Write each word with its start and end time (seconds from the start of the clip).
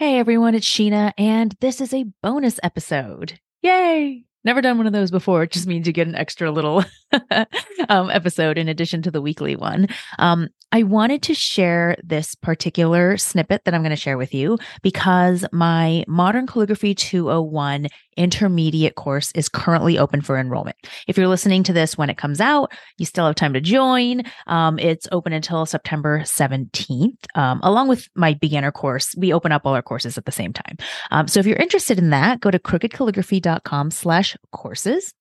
Hey 0.00 0.18
everyone, 0.18 0.54
it's 0.54 0.66
Shinah, 0.66 1.12
and 1.18 1.54
this 1.60 1.78
is 1.78 1.92
a 1.92 2.06
bonus 2.22 2.58
episode. 2.62 3.38
Yay! 3.60 4.24
Never 4.44 4.62
done 4.62 4.78
one 4.78 4.86
of 4.86 4.92
those 4.92 5.10
before. 5.10 5.42
It 5.42 5.50
just 5.50 5.66
means 5.66 5.86
you 5.86 5.92
get 5.92 6.08
an 6.08 6.14
extra 6.14 6.50
little 6.50 6.84
um, 7.88 8.10
episode 8.10 8.56
in 8.56 8.68
addition 8.68 9.02
to 9.02 9.10
the 9.10 9.20
weekly 9.20 9.56
one. 9.56 9.88
Um, 10.18 10.48
I 10.72 10.84
wanted 10.84 11.22
to 11.22 11.34
share 11.34 11.96
this 12.02 12.36
particular 12.36 13.16
snippet 13.16 13.64
that 13.64 13.74
I'm 13.74 13.82
going 13.82 13.90
to 13.90 13.96
share 13.96 14.16
with 14.16 14.32
you 14.32 14.56
because 14.82 15.44
my 15.52 16.04
Modern 16.06 16.46
Calligraphy 16.46 16.94
201 16.94 17.88
intermediate 18.16 18.94
course 18.94 19.32
is 19.34 19.48
currently 19.48 19.98
open 19.98 20.20
for 20.20 20.38
enrollment. 20.38 20.76
If 21.08 21.16
you're 21.16 21.26
listening 21.26 21.62
to 21.64 21.72
this 21.72 21.98
when 21.98 22.10
it 22.10 22.18
comes 22.18 22.40
out, 22.40 22.70
you 22.98 23.06
still 23.06 23.26
have 23.26 23.34
time 23.34 23.52
to 23.54 23.60
join. 23.60 24.22
Um, 24.46 24.78
it's 24.78 25.08
open 25.10 25.32
until 25.32 25.66
September 25.66 26.20
17th. 26.20 27.16
Um, 27.34 27.60
along 27.62 27.88
with 27.88 28.08
my 28.14 28.34
beginner 28.34 28.70
course, 28.70 29.14
we 29.16 29.32
open 29.32 29.52
up 29.52 29.62
all 29.64 29.74
our 29.74 29.82
courses 29.82 30.16
at 30.18 30.24
the 30.24 30.32
same 30.32 30.52
time. 30.52 30.76
Um, 31.10 31.26
so 31.26 31.40
if 31.40 31.46
you're 31.46 31.56
interested 31.56 31.98
in 31.98 32.10
that, 32.10 32.40
go 32.40 32.50
to 32.50 32.58
crookedcalligraphy.com 32.58 33.90
slash 33.90 34.29
courses. 34.52 35.12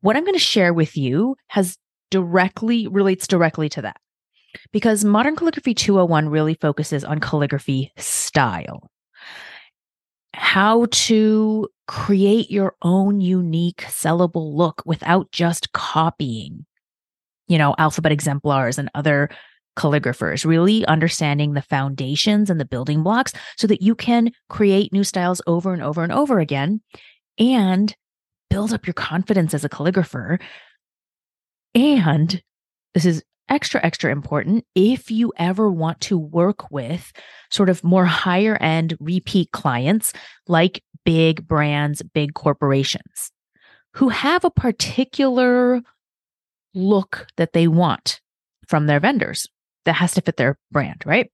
What 0.00 0.16
I'm 0.16 0.24
going 0.24 0.34
to 0.34 0.38
share 0.38 0.72
with 0.72 0.96
you 0.96 1.36
has 1.48 1.76
directly 2.10 2.86
relates 2.88 3.26
directly 3.26 3.68
to 3.70 3.82
that 3.82 3.96
because 4.72 5.04
Modern 5.04 5.36
Calligraphy 5.36 5.74
201 5.74 6.28
really 6.28 6.54
focuses 6.54 7.04
on 7.04 7.20
calligraphy 7.20 7.92
style. 7.96 8.90
How 10.34 10.86
to 10.90 11.68
create 11.88 12.50
your 12.50 12.74
own 12.82 13.20
unique 13.20 13.82
sellable 13.82 14.54
look 14.54 14.82
without 14.84 15.30
just 15.32 15.72
copying, 15.72 16.66
you 17.48 17.58
know, 17.58 17.74
alphabet 17.78 18.12
exemplars 18.12 18.78
and 18.78 18.90
other 18.94 19.30
calligraphers, 19.76 20.44
really 20.44 20.84
understanding 20.86 21.52
the 21.52 21.62
foundations 21.62 22.50
and 22.50 22.58
the 22.58 22.64
building 22.64 23.02
blocks 23.02 23.32
so 23.56 23.66
that 23.66 23.82
you 23.82 23.94
can 23.94 24.30
create 24.48 24.92
new 24.92 25.04
styles 25.04 25.40
over 25.46 25.72
and 25.72 25.82
over 25.82 26.02
and 26.02 26.12
over 26.12 26.38
again 26.38 26.80
and 27.38 27.94
build 28.50 28.72
up 28.72 28.86
your 28.86 28.94
confidence 28.94 29.54
as 29.54 29.64
a 29.64 29.68
calligrapher. 29.68 30.40
And 31.74 32.42
this 32.94 33.04
is 33.04 33.22
extra, 33.48 33.84
extra 33.84 34.10
important 34.10 34.64
if 34.74 35.10
you 35.10 35.32
ever 35.36 35.70
want 35.70 36.00
to 36.02 36.18
work 36.18 36.70
with 36.70 37.12
sort 37.50 37.68
of 37.68 37.84
more 37.84 38.04
higher 38.04 38.56
end 38.60 38.96
repeat 39.00 39.52
clients 39.52 40.12
like 40.48 40.82
big 41.04 41.46
brands, 41.46 42.02
big 42.02 42.34
corporations 42.34 43.30
who 43.94 44.08
have 44.08 44.44
a 44.44 44.50
particular 44.50 45.80
look 46.74 47.26
that 47.36 47.52
they 47.52 47.68
want 47.68 48.20
from 48.68 48.86
their 48.86 49.00
vendors 49.00 49.46
that 49.84 49.94
has 49.94 50.12
to 50.14 50.20
fit 50.20 50.36
their 50.36 50.58
brand, 50.70 51.02
right? 51.06 51.30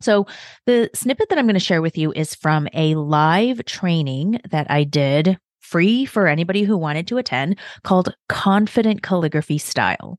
So, 0.00 0.26
the 0.66 0.90
snippet 0.94 1.28
that 1.28 1.38
I'm 1.38 1.46
going 1.46 1.54
to 1.54 1.60
share 1.60 1.82
with 1.82 1.98
you 1.98 2.12
is 2.12 2.34
from 2.34 2.68
a 2.72 2.94
live 2.94 3.64
training 3.64 4.40
that 4.50 4.70
I 4.70 4.84
did 4.84 5.38
free 5.68 6.04
for 6.04 6.26
anybody 6.26 6.62
who 6.62 6.76
wanted 6.76 7.06
to 7.08 7.18
attend 7.18 7.58
called 7.84 8.14
Confident 8.28 9.02
Calligraphy 9.02 9.58
Style 9.58 10.18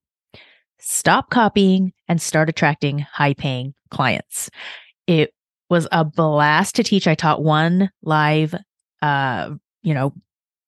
stop 0.79 1.29
copying 1.29 1.93
and 2.07 2.21
start 2.21 2.49
attracting 2.49 2.99
high 2.99 3.33
paying 3.33 3.73
clients. 3.91 4.49
It 5.07 5.33
was 5.69 5.87
a 5.91 6.03
blast 6.03 6.75
to 6.75 6.83
teach. 6.83 7.07
I 7.07 7.15
taught 7.15 7.43
one 7.43 7.91
live, 8.01 8.55
uh, 9.01 9.51
you 9.83 9.93
know, 9.93 10.13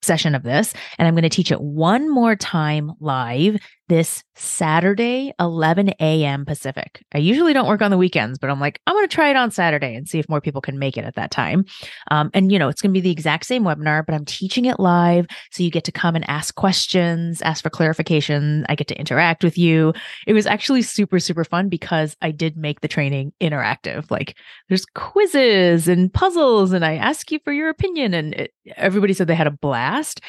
session 0.04 0.36
of 0.36 0.44
this, 0.44 0.74
and 0.98 1.08
I'm 1.08 1.14
going 1.14 1.24
to 1.24 1.30
teach 1.30 1.52
it 1.52 1.62
one 1.62 2.10
more 2.10 2.36
time 2.36 2.94
live 3.00 3.58
this 3.92 4.24
Saturday, 4.36 5.34
11 5.38 5.90
a.m. 6.00 6.46
Pacific. 6.46 7.04
I 7.14 7.18
usually 7.18 7.52
don't 7.52 7.68
work 7.68 7.82
on 7.82 7.92
the 7.92 7.98
weekends, 7.98 8.40
but 8.40 8.50
I'm 8.50 8.58
like, 8.58 8.80
I'm 8.88 8.96
going 8.96 9.06
to 9.06 9.14
try 9.14 9.30
it 9.30 9.36
on 9.36 9.52
Saturday 9.52 9.94
and 9.96 10.08
see 10.08 10.18
if 10.18 10.30
more 10.30 10.40
people 10.40 10.62
can 10.62 10.80
make 10.80 10.96
it 10.96 11.04
at 11.04 11.16
that 11.16 11.30
time. 11.30 11.66
Um, 12.10 12.32
and, 12.34 12.54
you 12.54 12.58
know, 12.58 12.70
it's 12.70 12.82
going 12.82 12.92
to 12.92 12.94
be 12.94 13.02
the 13.02 13.12
exact 13.12 13.46
same 13.46 13.66
webinar, 13.66 14.06
but 14.06 14.16
I'm 14.16 14.24
teaching 14.24 14.64
it 14.64 14.80
live. 14.80 15.28
So 15.52 15.62
you 15.62 15.70
get 15.70 15.84
to 15.84 15.92
come 15.92 16.16
and 16.16 16.24
ask 16.30 16.56
questions, 16.56 17.42
ask 17.42 17.62
for 17.62 17.70
clarification. 17.70 18.66
I 18.70 18.76
get 18.76 18.88
to 18.88 18.98
interact 18.98 19.44
with 19.44 19.58
you. 19.58 19.92
It 20.26 20.32
was 20.32 20.46
actually 20.46 20.84
super, 20.84 21.20
super 21.20 21.44
fun 21.44 21.68
because 21.68 22.16
I 22.22 22.32
did 22.32 22.56
make 22.56 22.80
the 22.80 22.88
training 22.88 23.34
interactive. 23.42 24.10
Like 24.10 24.38
there's 24.70 24.86
quizzes 24.86 25.90
and 25.90 26.14
puzzles, 26.14 26.72
and 26.72 26.86
I 26.86 26.96
ask 26.96 27.30
you 27.30 27.40
for 27.44 27.52
your 27.52 27.68
opinion. 27.68 28.14
And 28.14 28.36
it, 28.36 28.54
everybody 28.78 29.12
said 29.12 29.28
they 29.28 29.36
had 29.36 29.48
a 29.48 29.52
blast. 29.52 30.22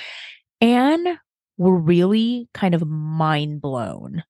And 0.60 1.16
were 1.58 1.76
really 1.76 2.48
kind 2.54 2.74
of 2.74 2.86
mind 2.86 3.60
blown. 3.60 4.22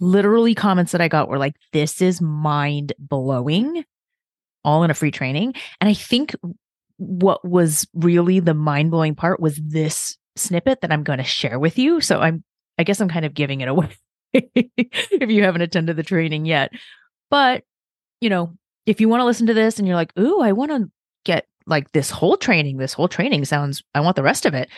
Literally, 0.00 0.54
comments 0.54 0.92
that 0.92 1.00
I 1.00 1.08
got 1.08 1.28
were 1.28 1.38
like, 1.38 1.56
this 1.72 2.00
is 2.00 2.20
mind 2.20 2.92
blowing, 2.98 3.84
all 4.64 4.82
in 4.82 4.90
a 4.90 4.94
free 4.94 5.10
training. 5.10 5.54
And 5.80 5.88
I 5.90 5.94
think 5.94 6.34
what 6.96 7.44
was 7.46 7.86
really 7.94 8.40
the 8.40 8.54
mind 8.54 8.90
blowing 8.90 9.14
part 9.14 9.40
was 9.40 9.56
this 9.56 10.16
snippet 10.36 10.80
that 10.80 10.92
I'm 10.92 11.02
going 11.02 11.18
to 11.18 11.24
share 11.24 11.58
with 11.58 11.78
you. 11.78 12.00
So 12.00 12.20
I'm, 12.20 12.42
I 12.78 12.84
guess 12.84 13.00
I'm 13.00 13.08
kind 13.08 13.26
of 13.26 13.34
giving 13.34 13.60
it 13.60 13.68
away 13.68 13.90
if 14.32 15.30
you 15.30 15.44
haven't 15.44 15.62
attended 15.62 15.96
the 15.96 16.02
training 16.02 16.46
yet. 16.46 16.72
But, 17.30 17.64
you 18.20 18.30
know, 18.30 18.56
if 18.86 19.00
you 19.00 19.08
want 19.08 19.20
to 19.20 19.26
listen 19.26 19.46
to 19.48 19.54
this 19.54 19.78
and 19.78 19.86
you're 19.86 19.96
like, 19.96 20.18
ooh, 20.18 20.40
I 20.40 20.52
want 20.52 20.70
to 20.70 20.90
get 21.24 21.46
like 21.66 21.92
this 21.92 22.10
whole 22.10 22.38
training, 22.38 22.78
this 22.78 22.94
whole 22.94 23.08
training 23.08 23.44
sounds, 23.44 23.82
I 23.94 24.00
want 24.00 24.16
the 24.16 24.22
rest 24.22 24.46
of 24.46 24.54
it 24.54 24.70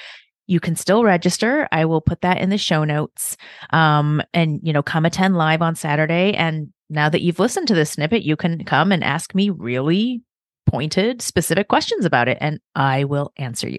you 0.53 0.61
can 0.61 0.77
still 0.77 1.03
register. 1.03 1.67
I 1.73 1.87
will 1.87 2.03
put 2.03 2.21
that 2.21 2.39
in 2.39 2.51
the 2.51 2.59
show 2.59 2.85
notes. 2.85 3.39
Um, 3.71 4.21
and 4.35 4.61
you 4.63 4.75
know, 4.75 4.83
come 4.83 5.07
attend 5.07 5.37
live 5.37 5.63
on 5.63 5.75
Saturday. 5.75 6.35
And 6.35 6.73
now 6.91 7.09
that 7.09 7.23
you've 7.23 7.39
listened 7.39 7.69
to 7.69 7.75
this 7.75 7.93
snippet, 7.93 8.23
you 8.23 8.37
can 8.37 8.63
come 8.65 8.93
and 8.93 9.03
ask 9.03 9.35
me 9.35 9.49
really 9.49 10.23
pointed, 10.67 11.23
specific 11.23 11.69
questions 11.69 12.05
about 12.05 12.29
it, 12.29 12.37
and 12.41 12.61
I 12.77 13.05
will 13.05 13.33
answer 13.37 13.69
you. 13.69 13.79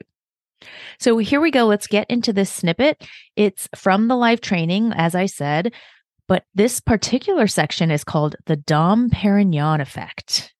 So 1.00 1.17
here 1.19 1.41
we 1.41 1.51
go. 1.51 1.66
Let's 1.66 1.88
get 1.88 2.09
into 2.09 2.33
this 2.33 2.51
snippet. 2.51 3.06
It's 3.35 3.69
from 3.75 4.07
the 4.07 4.16
live 4.16 4.41
training, 4.41 4.94
as 4.95 5.13
I 5.13 5.28
said, 5.28 5.73
but 6.28 6.45
this 6.56 6.79
particular 6.79 7.45
section 7.45 7.91
is 7.91 8.03
called 8.03 8.35
the 8.47 8.56
Dom 8.56 9.12
Perignon 9.12 9.79
effect. 9.79 10.53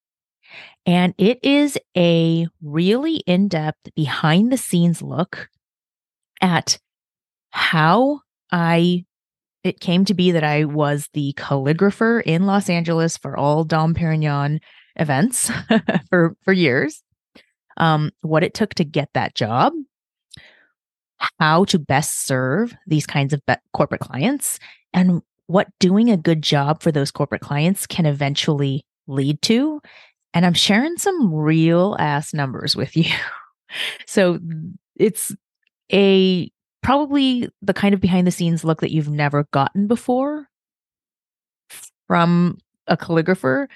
And 0.86 1.14
it 1.18 1.40
is 1.42 1.76
a 1.96 2.46
really 2.62 3.16
in 3.26 3.48
depth, 3.48 3.88
behind 3.96 4.52
the 4.52 4.58
scenes 4.58 5.02
look 5.02 5.48
at 6.44 6.78
how 7.50 8.20
I 8.52 9.04
it 9.64 9.80
came 9.80 10.04
to 10.04 10.14
be 10.14 10.30
that 10.32 10.44
I 10.44 10.66
was 10.66 11.08
the 11.14 11.32
calligrapher 11.38 12.22
in 12.22 12.44
Los 12.44 12.68
Angeles 12.68 13.16
for 13.16 13.34
all 13.34 13.64
Dom 13.64 13.94
Perignon 13.94 14.60
events 14.96 15.50
for 16.10 16.36
for 16.42 16.52
years. 16.52 17.02
Um, 17.78 18.12
what 18.20 18.44
it 18.44 18.54
took 18.54 18.74
to 18.74 18.84
get 18.84 19.08
that 19.14 19.34
job, 19.34 19.72
how 21.40 21.64
to 21.64 21.78
best 21.78 22.26
serve 22.26 22.74
these 22.86 23.06
kinds 23.06 23.32
of 23.32 23.40
be- 23.46 23.54
corporate 23.72 24.02
clients, 24.02 24.60
and 24.92 25.22
what 25.46 25.68
doing 25.80 26.10
a 26.10 26.16
good 26.16 26.42
job 26.42 26.82
for 26.82 26.92
those 26.92 27.10
corporate 27.10 27.40
clients 27.40 27.86
can 27.86 28.04
eventually 28.04 28.84
lead 29.06 29.40
to. 29.42 29.80
And 30.34 30.44
I'm 30.44 30.54
sharing 30.54 30.98
some 30.98 31.32
real 31.32 31.96
ass 31.98 32.34
numbers 32.34 32.76
with 32.76 32.96
you. 32.96 33.10
so 34.06 34.38
it's 34.96 35.34
a 35.92 36.50
probably 36.82 37.48
the 37.62 37.74
kind 37.74 37.94
of 37.94 38.00
behind 38.00 38.26
the 38.26 38.30
scenes 38.30 38.64
look 38.64 38.80
that 38.80 38.92
you've 38.92 39.08
never 39.08 39.44
gotten 39.52 39.86
before 39.86 40.46
from 42.06 42.58
a 42.86 42.96
calligrapher, 42.96 43.66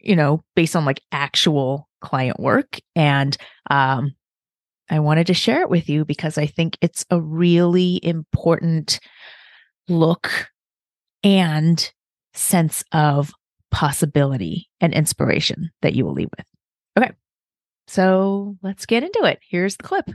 you 0.00 0.16
know, 0.16 0.42
based 0.56 0.74
on 0.74 0.84
like 0.84 1.00
actual 1.12 1.88
client 2.00 2.40
work. 2.40 2.78
And 2.96 3.36
um, 3.70 4.14
I 4.90 4.98
wanted 4.98 5.28
to 5.28 5.34
share 5.34 5.62
it 5.62 5.70
with 5.70 5.88
you 5.88 6.04
because 6.04 6.36
I 6.38 6.46
think 6.46 6.76
it's 6.80 7.06
a 7.10 7.20
really 7.20 8.00
important 8.02 8.98
look 9.88 10.48
and 11.22 11.92
sense 12.34 12.82
of 12.92 13.32
possibility 13.70 14.68
and 14.80 14.92
inspiration 14.92 15.70
that 15.82 15.94
you 15.94 16.04
will 16.04 16.14
leave 16.14 16.30
with. 16.36 16.46
Okay. 16.98 17.12
So 17.86 18.56
let's 18.62 18.86
get 18.86 19.04
into 19.04 19.24
it. 19.24 19.38
Here's 19.48 19.76
the 19.76 19.84
clip 19.84 20.10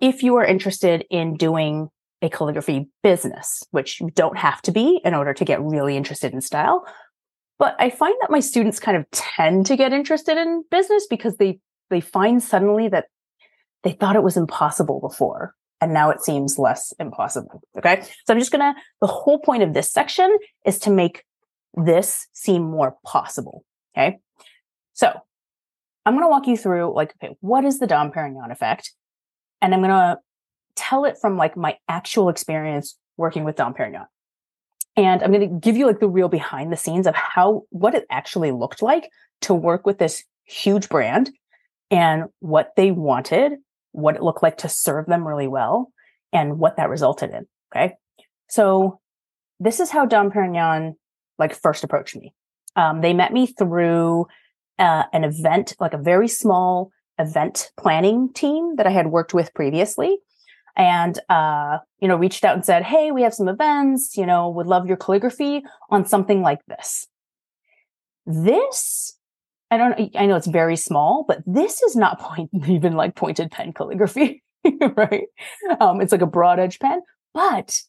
if 0.00 0.22
you 0.22 0.36
are 0.36 0.44
interested 0.44 1.04
in 1.10 1.36
doing 1.36 1.88
a 2.20 2.28
calligraphy 2.28 2.88
business, 3.02 3.62
which 3.72 4.00
you 4.00 4.10
don't 4.14 4.38
have 4.38 4.62
to 4.62 4.72
be 4.72 5.00
in 5.04 5.14
order 5.14 5.34
to 5.34 5.44
get 5.44 5.60
really 5.60 5.96
interested 5.96 6.32
in 6.32 6.40
style. 6.40 6.86
But 7.58 7.76
I 7.78 7.90
find 7.90 8.14
that 8.20 8.30
my 8.30 8.40
students 8.40 8.80
kind 8.80 8.96
of 8.96 9.10
tend 9.10 9.66
to 9.66 9.76
get 9.76 9.92
interested 9.92 10.38
in 10.38 10.64
business 10.70 11.06
because 11.08 11.36
they 11.36 11.58
they 11.90 12.00
find 12.00 12.42
suddenly 12.42 12.88
that 12.88 13.06
they 13.82 13.92
thought 13.92 14.16
it 14.16 14.22
was 14.22 14.36
impossible 14.36 15.00
before 15.00 15.54
and 15.82 15.92
now 15.92 16.10
it 16.10 16.22
seems 16.22 16.60
less 16.60 16.94
impossible. 17.00 17.60
Okay. 17.76 18.02
So 18.02 18.32
I'm 18.32 18.38
just 18.38 18.52
going 18.52 18.60
to, 18.60 18.80
the 19.00 19.08
whole 19.08 19.40
point 19.40 19.64
of 19.64 19.74
this 19.74 19.90
section 19.90 20.38
is 20.64 20.78
to 20.80 20.90
make 20.90 21.24
this 21.74 22.28
seem 22.32 22.62
more 22.62 22.96
possible. 23.04 23.64
Okay. 23.96 24.20
So 24.92 25.12
I'm 26.06 26.14
going 26.14 26.24
to 26.24 26.30
walk 26.30 26.46
you 26.46 26.56
through 26.56 26.94
like, 26.94 27.14
okay, 27.22 27.34
what 27.40 27.64
is 27.64 27.80
the 27.80 27.88
Dom 27.88 28.12
Perignon 28.12 28.52
effect? 28.52 28.92
And 29.62 29.72
I'm 29.72 29.80
going 29.80 29.90
to 29.90 30.18
tell 30.74 31.04
it 31.04 31.16
from 31.20 31.36
like 31.36 31.56
my 31.56 31.78
actual 31.88 32.28
experience 32.28 32.98
working 33.16 33.44
with 33.44 33.56
Dom 33.56 33.72
Perignon. 33.72 34.06
And 34.96 35.22
I'm 35.22 35.32
going 35.32 35.48
to 35.48 35.60
give 35.60 35.76
you 35.76 35.86
like 35.86 36.00
the 36.00 36.08
real 36.08 36.28
behind 36.28 36.70
the 36.70 36.76
scenes 36.76 37.06
of 37.06 37.14
how, 37.14 37.62
what 37.70 37.94
it 37.94 38.04
actually 38.10 38.50
looked 38.50 38.82
like 38.82 39.08
to 39.42 39.54
work 39.54 39.86
with 39.86 39.98
this 39.98 40.24
huge 40.44 40.88
brand 40.88 41.30
and 41.90 42.24
what 42.40 42.72
they 42.76 42.90
wanted, 42.90 43.52
what 43.92 44.16
it 44.16 44.22
looked 44.22 44.42
like 44.42 44.58
to 44.58 44.68
serve 44.68 45.06
them 45.06 45.26
really 45.26 45.48
well, 45.48 45.92
and 46.32 46.58
what 46.58 46.76
that 46.76 46.90
resulted 46.90 47.30
in. 47.30 47.46
Okay. 47.74 47.94
So 48.48 49.00
this 49.60 49.80
is 49.80 49.90
how 49.90 50.04
Dom 50.04 50.30
Perignon 50.30 50.94
like 51.38 51.54
first 51.54 51.84
approached 51.84 52.16
me. 52.16 52.34
Um, 52.76 53.00
they 53.00 53.14
met 53.14 53.32
me 53.32 53.46
through 53.46 54.26
uh, 54.78 55.04
an 55.12 55.24
event, 55.24 55.74
like 55.78 55.94
a 55.94 55.98
very 55.98 56.28
small 56.28 56.90
event 57.22 57.70
planning 57.78 58.32
team 58.32 58.76
that 58.76 58.86
I 58.86 58.90
had 58.90 59.08
worked 59.08 59.34
with 59.34 59.54
previously. 59.54 60.18
And, 60.76 61.18
uh, 61.28 61.78
you 62.00 62.08
know, 62.08 62.16
reached 62.16 62.44
out 62.44 62.54
and 62.54 62.64
said, 62.64 62.82
Hey, 62.82 63.10
we 63.10 63.22
have 63.22 63.34
some 63.34 63.48
events, 63.48 64.16
you 64.16 64.24
know, 64.24 64.48
would 64.50 64.66
love 64.66 64.86
your 64.86 64.96
calligraphy 64.96 65.62
on 65.90 66.06
something 66.06 66.40
like 66.40 66.60
this. 66.66 67.08
This, 68.24 69.16
I 69.70 69.76
don't, 69.76 70.16
I 70.16 70.26
know 70.26 70.36
it's 70.36 70.46
very 70.46 70.76
small, 70.76 71.24
but 71.28 71.42
this 71.46 71.82
is 71.82 71.94
not 71.94 72.20
point, 72.20 72.50
even 72.66 72.94
like 72.94 73.14
pointed 73.14 73.50
pen 73.50 73.72
calligraphy, 73.72 74.42
right? 74.96 75.24
Um, 75.78 76.00
it's 76.00 76.12
like 76.12 76.22
a 76.22 76.26
broad 76.26 76.58
edge 76.58 76.78
pen, 76.78 77.02
but 77.34 77.82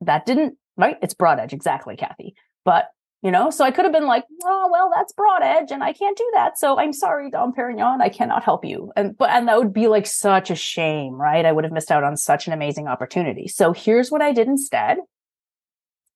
that 0.00 0.24
didn't, 0.24 0.56
right? 0.76 0.96
It's 1.02 1.14
broad 1.14 1.38
edge. 1.38 1.52
Exactly, 1.52 1.96
Kathy. 1.96 2.34
But 2.64 2.86
you 3.24 3.30
know? 3.30 3.50
So 3.50 3.64
i 3.64 3.72
could 3.72 3.84
have 3.84 3.92
been 3.92 4.06
like 4.06 4.24
oh 4.44 4.68
well 4.70 4.90
that's 4.94 5.12
broad 5.12 5.42
edge 5.42 5.72
and 5.72 5.82
i 5.82 5.92
can't 5.92 6.16
do 6.16 6.30
that 6.34 6.58
so 6.58 6.78
i'm 6.78 6.92
sorry 6.92 7.30
dom 7.30 7.52
perignon 7.52 8.00
i 8.00 8.08
cannot 8.08 8.44
help 8.44 8.64
you. 8.64 8.92
And 8.94 9.16
but 9.16 9.30
and 9.30 9.48
that 9.48 9.58
would 9.58 9.72
be 9.72 9.88
like 9.88 10.06
such 10.06 10.50
a 10.50 10.54
shame 10.54 11.14
right? 11.14 11.44
I 11.44 11.50
would 11.50 11.64
have 11.64 11.72
missed 11.72 11.90
out 11.90 12.04
on 12.04 12.16
such 12.16 12.46
an 12.46 12.52
amazing 12.52 12.86
opportunity. 12.86 13.48
So 13.48 13.72
here's 13.72 14.10
what 14.10 14.22
i 14.22 14.32
did 14.32 14.46
instead. 14.46 14.98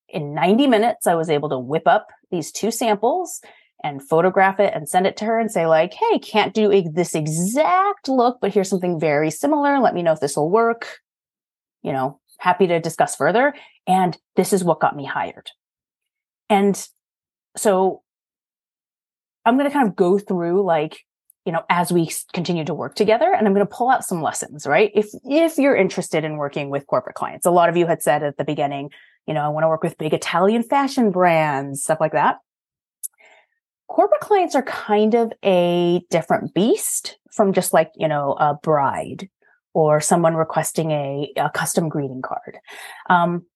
In 0.08 0.34
90 0.34 0.68
minutes 0.68 1.06
i 1.06 1.14
was 1.14 1.30
able 1.30 1.48
to 1.48 1.58
whip 1.58 1.86
up 1.86 2.08
these 2.30 2.52
two 2.52 2.70
samples 2.70 3.40
and 3.82 4.06
photograph 4.06 4.58
it 4.60 4.74
and 4.74 4.88
send 4.88 5.06
it 5.06 5.16
to 5.16 5.24
her 5.24 5.38
and 5.38 5.50
say 5.50 5.66
like 5.66 5.94
hey 5.94 6.18
can't 6.18 6.54
do 6.54 6.82
this 6.92 7.14
exact 7.14 8.08
look 8.08 8.38
but 8.40 8.52
here's 8.52 8.68
something 8.68 9.00
very 9.00 9.30
similar. 9.30 9.80
Let 9.80 9.94
me 9.94 10.02
know 10.02 10.12
if 10.12 10.20
this 10.20 10.36
will 10.36 10.50
work. 10.50 10.98
You 11.82 11.92
know 11.92 12.20
happy 12.38 12.66
to 12.68 12.80
discuss 12.80 13.16
further. 13.16 13.54
And 13.86 14.16
this 14.36 14.52
is 14.52 14.64
what 14.64 14.80
got 14.80 14.96
me 14.96 15.04
hired. 15.04 15.50
And 16.48 16.88
so 17.58 18.02
I'm 19.44 19.56
going 19.56 19.68
to 19.68 19.72
kind 19.72 19.88
of 19.88 19.96
go 19.96 20.18
through 20.18 20.64
like, 20.64 21.04
you 21.44 21.52
know, 21.52 21.62
as 21.70 21.90
we 21.90 22.10
continue 22.32 22.64
to 22.64 22.74
work 22.74 22.94
together 22.94 23.32
and 23.32 23.46
I'm 23.46 23.54
going 23.54 23.66
to 23.66 23.74
pull 23.74 23.88
out 23.88 24.04
some 24.04 24.22
lessons, 24.22 24.66
right? 24.66 24.90
If, 24.94 25.06
if 25.24 25.56
you're 25.56 25.76
interested 25.76 26.24
in 26.24 26.36
working 26.36 26.68
with 26.68 26.86
corporate 26.86 27.16
clients, 27.16 27.46
a 27.46 27.50
lot 27.50 27.68
of 27.68 27.76
you 27.76 27.86
had 27.86 28.02
said 28.02 28.22
at 28.22 28.36
the 28.36 28.44
beginning, 28.44 28.90
you 29.26 29.34
know, 29.34 29.40
I 29.40 29.48
want 29.48 29.64
to 29.64 29.68
work 29.68 29.82
with 29.82 29.96
big 29.98 30.12
Italian 30.12 30.62
fashion 30.62 31.10
brands, 31.10 31.82
stuff 31.82 32.00
like 32.00 32.12
that. 32.12 32.36
Corporate 33.88 34.20
clients 34.20 34.54
are 34.54 34.62
kind 34.62 35.14
of 35.14 35.32
a 35.42 36.02
different 36.10 36.52
beast 36.52 37.18
from 37.32 37.54
just 37.54 37.72
like, 37.72 37.90
you 37.96 38.08
know, 38.08 38.32
a 38.32 38.54
bride 38.54 39.30
or 39.72 40.00
someone 40.00 40.34
requesting 40.34 40.90
a, 40.90 41.32
a 41.36 41.48
custom 41.50 41.88
greeting 41.88 42.20
card. 42.20 42.58
Um, 43.08 43.46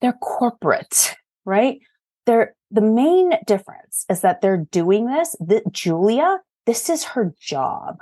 they're 0.00 0.12
corporate, 0.12 1.16
right? 1.44 1.78
They're 2.26 2.54
the 2.70 2.80
main 2.80 3.32
difference 3.46 4.04
is 4.10 4.20
that 4.20 4.40
they're 4.40 4.66
doing 4.70 5.06
this 5.06 5.36
that 5.40 5.72
julia 5.72 6.40
this 6.66 6.90
is 6.90 7.02
her 7.02 7.32
job. 7.40 7.96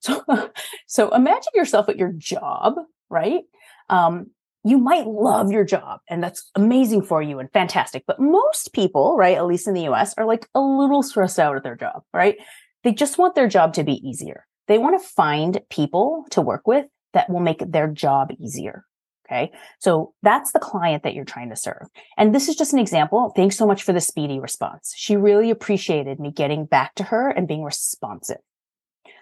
So 0.00 0.22
so 0.86 1.14
imagine 1.14 1.52
yourself 1.54 1.88
at 1.88 1.96
your 1.96 2.12
job 2.12 2.76
right? 3.08 3.42
Um, 3.88 4.30
you 4.62 4.78
might 4.78 5.06
love 5.06 5.50
your 5.50 5.64
job 5.64 6.00
and 6.08 6.22
that's 6.22 6.50
amazing 6.54 7.02
for 7.02 7.22
you 7.22 7.38
and 7.38 7.50
fantastic 7.50 8.04
but 8.06 8.20
most 8.20 8.74
people 8.74 9.16
right 9.16 9.36
at 9.36 9.46
least 9.46 9.66
in 9.66 9.74
the 9.74 9.88
us 9.88 10.14
are 10.18 10.26
like 10.26 10.46
a 10.54 10.60
little 10.60 11.02
stressed 11.02 11.38
out 11.38 11.56
at 11.56 11.62
their 11.62 11.76
job 11.76 12.02
right? 12.12 12.36
They 12.84 12.92
just 12.92 13.18
want 13.18 13.34
their 13.34 13.48
job 13.48 13.74
to 13.74 13.84
be 13.84 14.06
easier. 14.06 14.46
They 14.68 14.78
want 14.78 15.00
to 15.00 15.08
find 15.08 15.60
people 15.70 16.26
to 16.30 16.40
work 16.40 16.66
with 16.66 16.86
that 17.12 17.28
will 17.28 17.40
make 17.40 17.58
their 17.66 17.88
job 17.88 18.30
easier 18.38 18.84
Okay. 19.30 19.52
So 19.78 20.12
that's 20.22 20.52
the 20.52 20.58
client 20.58 21.04
that 21.04 21.14
you're 21.14 21.24
trying 21.24 21.50
to 21.50 21.56
serve. 21.56 21.88
And 22.16 22.34
this 22.34 22.48
is 22.48 22.56
just 22.56 22.72
an 22.72 22.80
example. 22.80 23.32
Thanks 23.36 23.56
so 23.56 23.66
much 23.66 23.84
for 23.84 23.92
the 23.92 24.00
speedy 24.00 24.40
response. 24.40 24.92
She 24.96 25.16
really 25.16 25.50
appreciated 25.50 26.18
me 26.18 26.32
getting 26.32 26.64
back 26.64 26.94
to 26.96 27.04
her 27.04 27.30
and 27.30 27.46
being 27.46 27.62
responsive. 27.62 28.38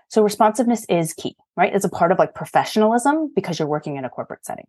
So 0.08 0.22
responsiveness 0.22 0.86
is 0.88 1.12
key, 1.12 1.36
right? 1.56 1.74
It's 1.74 1.84
a 1.84 1.90
part 1.90 2.10
of 2.10 2.18
like 2.18 2.34
professionalism 2.34 3.32
because 3.34 3.58
you're 3.58 3.68
working 3.68 3.96
in 3.96 4.06
a 4.06 4.08
corporate 4.08 4.46
setting. 4.46 4.66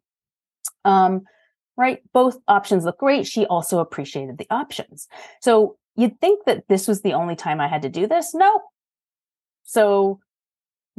Um, 0.84 1.22
right. 1.78 2.00
Both 2.12 2.38
options 2.50 2.84
look 2.84 2.98
great. 2.98 3.26
She 3.26 3.46
also 3.46 3.80
appreciated 3.80 4.38
the 4.38 4.48
options. 4.50 5.08
So 5.42 5.78
you'd 5.96 6.20
think 6.20 6.46
that 6.46 6.66
this 6.68 6.86
was 6.86 7.02
the 7.02 7.14
only 7.14 7.38
time 7.38 7.62
I 7.62 7.70
had 7.70 7.84
to 7.84 7.90
do 7.90 8.08
this. 8.08 8.34
No. 8.34 8.62
So 9.64 10.20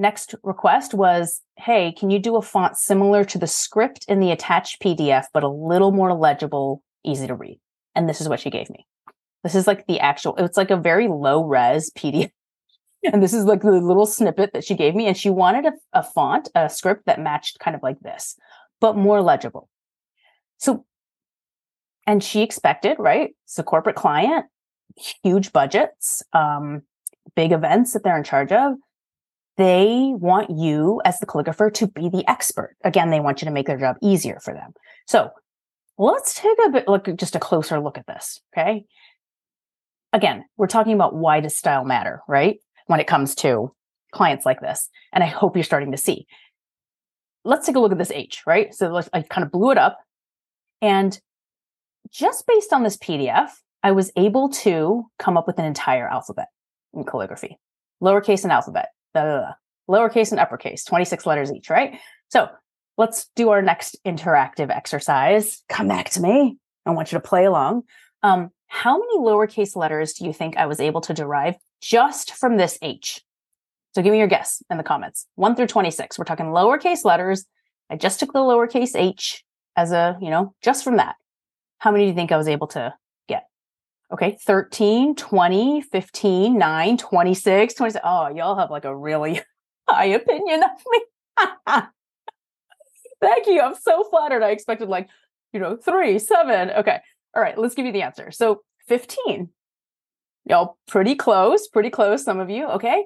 next 0.01 0.35
request 0.43 0.95
was, 0.95 1.43
Hey, 1.57 1.93
can 1.93 2.11
you 2.11 2.19
do 2.19 2.37
a 2.37 2.43
font 2.43 2.77
similar 2.77 3.25
to 3.25 3.39
the 3.39 3.47
script 3.47 4.05
in 4.09 4.19
the 4.19 4.33
attached 4.33 4.83
PDF, 4.83 5.27
but 5.33 5.45
a 5.45 5.49
little 5.49 5.93
more 5.93 6.15
legible, 6.15 6.83
easy 7.05 7.27
to 7.27 7.35
read? 7.35 7.61
And 7.95 8.09
this 8.09 8.21
is 8.21 8.29
what 8.29 8.41
she 8.41 8.51
gave 8.51 8.71
me. 8.71 8.87
This 9.45 9.55
is 9.55 9.67
like 9.67 9.87
the 9.87 10.01
actual, 10.01 10.35
it's 10.37 10.57
like 10.57 10.71
a 10.71 10.77
very 10.77 11.07
low 11.07 11.45
res 11.45 11.91
PDF. 11.91 12.31
And 13.03 13.23
this 13.23 13.33
is 13.33 13.47
like 13.47 13.63
the 13.63 13.71
little 13.71 14.05
snippet 14.05 14.53
that 14.53 14.63
she 14.63 14.75
gave 14.75 14.95
me. 14.95 15.07
And 15.07 15.17
she 15.17 15.31
wanted 15.31 15.65
a, 15.65 15.73
a 15.95 16.03
font, 16.03 16.51
a 16.55 16.69
script 16.69 17.07
that 17.07 17.19
matched 17.19 17.59
kind 17.59 17.75
of 17.75 17.83
like 17.83 17.99
this, 18.01 18.37
but 18.79 18.95
more 18.95 19.23
legible. 19.23 19.71
So, 20.59 20.85
and 22.07 22.23
she 22.23 22.43
expected, 22.43 22.99
right? 22.99 23.31
It's 23.45 23.59
a 23.59 23.63
corporate 23.63 23.97
client, 23.97 24.45
huge 25.23 25.51
budgets, 25.51 26.23
um, 26.35 26.83
big 27.35 27.53
events 27.53 27.95
that 27.95 28.05
they're 28.05 28.19
in 28.19 28.23
charge 28.23 28.53
of 28.53 28.75
they 29.57 30.13
want 30.15 30.51
you 30.51 31.01
as 31.05 31.19
the 31.19 31.27
calligrapher 31.27 31.73
to 31.75 31.87
be 31.87 32.09
the 32.09 32.29
expert. 32.29 32.77
Again, 32.85 33.11
they 33.11 33.21
want 33.21 33.43
you 33.43 33.47
to 33.47 33.53
make 33.53 33.67
their 33.67 33.79
job 33.79 33.97
easier 34.03 34.41
for 34.41 34.55
them. 34.55 34.73
So 35.07 35.31
let's 35.99 36.35
take 36.35 36.57
a 36.67 36.71
bit 36.71 36.89
look, 36.89 37.09
just 37.17 37.37
a 37.37 37.41
closer 37.41 37.81
look 37.81 37.99
at 37.99 38.07
this. 38.07 38.41
Okay. 38.57 38.85
Again, 40.13 40.45
we're 40.57 40.67
talking 40.67 40.95
about 40.95 41.15
why 41.15 41.41
does 41.41 41.57
style 41.57 41.85
matter, 41.85 42.23
right? 42.27 42.59
When 42.87 43.01
it 43.01 43.07
comes 43.07 43.35
to 43.37 43.73
clients 44.13 44.45
like 44.47 44.61
this. 44.61 44.89
And 45.13 45.23
I 45.23 45.29
hope 45.29 45.57
you're 45.57 45.63
starting 45.63 45.93
to 45.93 45.99
see. 45.99 46.27
Let's 47.45 47.67
take 47.67 47.77
a 47.77 47.81
look 47.81 47.93
at 47.93 47.99
this 47.99 48.11
H, 48.11 48.43
right? 48.47 48.75
So 48.75 49.01
I 49.13 49.23
kind 49.23 49.45
of 49.45 49.53
blew 49.53 49.71
it 49.71 49.79
up. 49.79 49.99
And 50.83 51.19
just 52.11 52.47
based 52.47 52.73
on 52.73 52.83
this 52.83 52.97
PDF, 52.97 53.51
I 53.83 53.93
was 53.93 54.11
able 54.17 54.49
to 54.49 55.05
come 55.19 55.37
up 55.37 55.47
with 55.47 55.59
an 55.59 55.65
entire 55.65 56.09
alphabet 56.09 56.49
in 56.93 57.05
calligraphy, 57.05 57.59
lowercase 58.03 58.43
and 58.43 58.53
alphabet 58.53 58.89
da, 59.15 59.23
da, 59.23 59.41
da. 59.41 59.53
lowercase 59.91 60.31
and 60.31 60.41
uppercase, 60.41 60.85
26 60.85 61.27
letters 61.27 61.53
each, 61.53 61.71
right? 61.71 61.99
So 62.29 62.49
let's 62.97 63.29
do 63.37 63.51
our 63.51 63.63
next 63.63 63.97
interactive 64.07 64.71
exercise. 64.71 65.63
Come 65.69 65.89
back 65.89 66.11
to 66.11 66.21
me. 66.21 66.59
I 66.87 66.91
want 66.91 67.13
you 67.13 67.19
to 67.19 67.27
play 67.27 67.45
along. 67.45 67.83
Um, 68.23 68.51
how 68.67 68.99
many 68.99 69.19
lowercase 69.19 69.75
letters 69.77 70.13
do 70.15 70.25
you 70.25 70.33
think 70.33 70.57
I 70.57 70.67
was 70.67 70.81
able 70.81 71.01
to 71.03 71.15
derive 71.15 71.57
just 71.81 72.33
from 72.33 72.57
this 72.57 72.79
H? 72.83 73.23
So 73.95 74.03
give 74.03 74.13
me 74.13 74.19
your 74.19 74.29
guess 74.29 74.63
in 74.71 74.77
the 74.77 74.85
comments. 74.85 75.27
1 75.35 75.57
through 75.57 75.67
26. 75.67 76.19
We're 76.19 76.25
talking 76.25 76.47
lowercase 76.47 77.05
letters. 77.05 77.45
I 77.91 77.97
just 77.97 78.21
took 78.21 78.33
the 78.33 78.39
lowercase 78.39 78.95
h 78.95 79.45
as 79.77 79.91
a, 79.91 80.17
you 80.21 80.31
know, 80.31 80.55
just 80.63 80.85
from 80.85 80.97
that. 80.99 81.17
How 81.79 81.91
many 81.91 82.05
do 82.05 82.09
you 82.09 82.15
think 82.15 82.31
I 82.31 82.37
was 82.37 82.47
able 82.47 82.69
to 82.69 82.95
Okay, 84.13 84.37
13, 84.45 85.15
20, 85.15 85.81
15, 85.83 86.59
9, 86.59 86.97
26, 86.97 87.75
26. 87.75 88.03
Oh, 88.05 88.29
y'all 88.29 88.59
have 88.59 88.71
like 88.71 88.85
a 88.85 88.97
really 88.97 89.41
high 89.89 90.07
opinion 90.07 90.63
of 90.65 90.71
me. 90.91 91.03
Thank 93.21 93.47
you. 93.47 93.61
I'm 93.61 93.75
so 93.75 94.05
flattered. 94.05 94.43
I 94.43 94.51
expected 94.51 94.89
like, 94.89 95.09
you 95.53 95.61
know, 95.61 95.77
three, 95.77 96.19
seven. 96.19 96.71
Okay. 96.71 96.99
All 97.37 97.43
right, 97.43 97.57
let's 97.57 97.75
give 97.75 97.87
you 97.87 97.93
the 97.93 98.03
answer. 98.03 98.31
So 98.31 98.63
15. 98.89 99.51
Y'all 100.47 100.79
pretty 100.89 101.15
close, 101.15 101.69
pretty 101.69 101.91
close, 101.91 102.25
some 102.25 102.41
of 102.41 102.51
you. 102.51 102.67
Okay. 102.67 103.05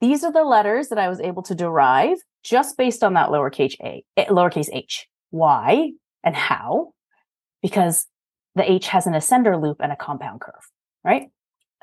These 0.00 0.22
are 0.22 0.32
the 0.32 0.44
letters 0.44 0.88
that 0.88 0.98
I 0.98 1.08
was 1.08 1.20
able 1.20 1.42
to 1.44 1.54
derive 1.54 2.18
just 2.44 2.76
based 2.76 3.02
on 3.02 3.14
that 3.14 3.30
lowercase 3.30 3.74
a, 3.80 4.04
eh, 4.16 4.26
lowercase 4.26 4.68
h. 4.72 5.08
Why 5.30 5.92
and 6.22 6.36
how? 6.36 6.92
Because 7.62 8.06
the 8.56 8.70
H 8.70 8.88
has 8.88 9.06
an 9.06 9.12
ascender 9.12 9.62
loop 9.62 9.76
and 9.80 9.92
a 9.92 9.96
compound 9.96 10.40
curve, 10.40 10.70
right? 11.04 11.28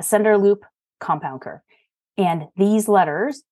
Ascender 0.02 0.42
loop, 0.42 0.66
compound 1.00 1.42
curve. 1.42 1.62
And 2.18 2.48
these 2.58 2.88
letters 2.88 3.44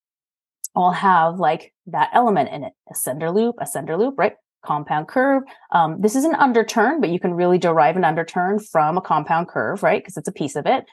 all 0.75 0.91
have 0.91 1.39
like 1.39 1.73
that 1.87 2.09
element 2.13 2.49
in 2.49 2.63
it. 2.63 2.73
Ascender 2.91 3.33
loop, 3.33 3.57
ascender 3.57 3.97
loop, 3.97 4.15
right? 4.17 4.33
Compound 4.65 5.07
curve. 5.07 5.43
Um, 5.71 6.01
this 6.01 6.15
is 6.15 6.25
an 6.25 6.33
underturn, 6.33 6.99
but 6.99 7.09
you 7.09 7.19
can 7.19 7.33
really 7.33 7.57
derive 7.57 7.95
an 7.95 8.03
underturn 8.03 8.63
from 8.71 8.97
a 8.97 9.01
compound 9.01 9.47
curve, 9.47 9.83
right? 9.83 10.01
Because 10.01 10.17
it's 10.17 10.27
a 10.27 10.33
piece 10.33 10.55
of 10.55 10.65
it. 10.65 10.85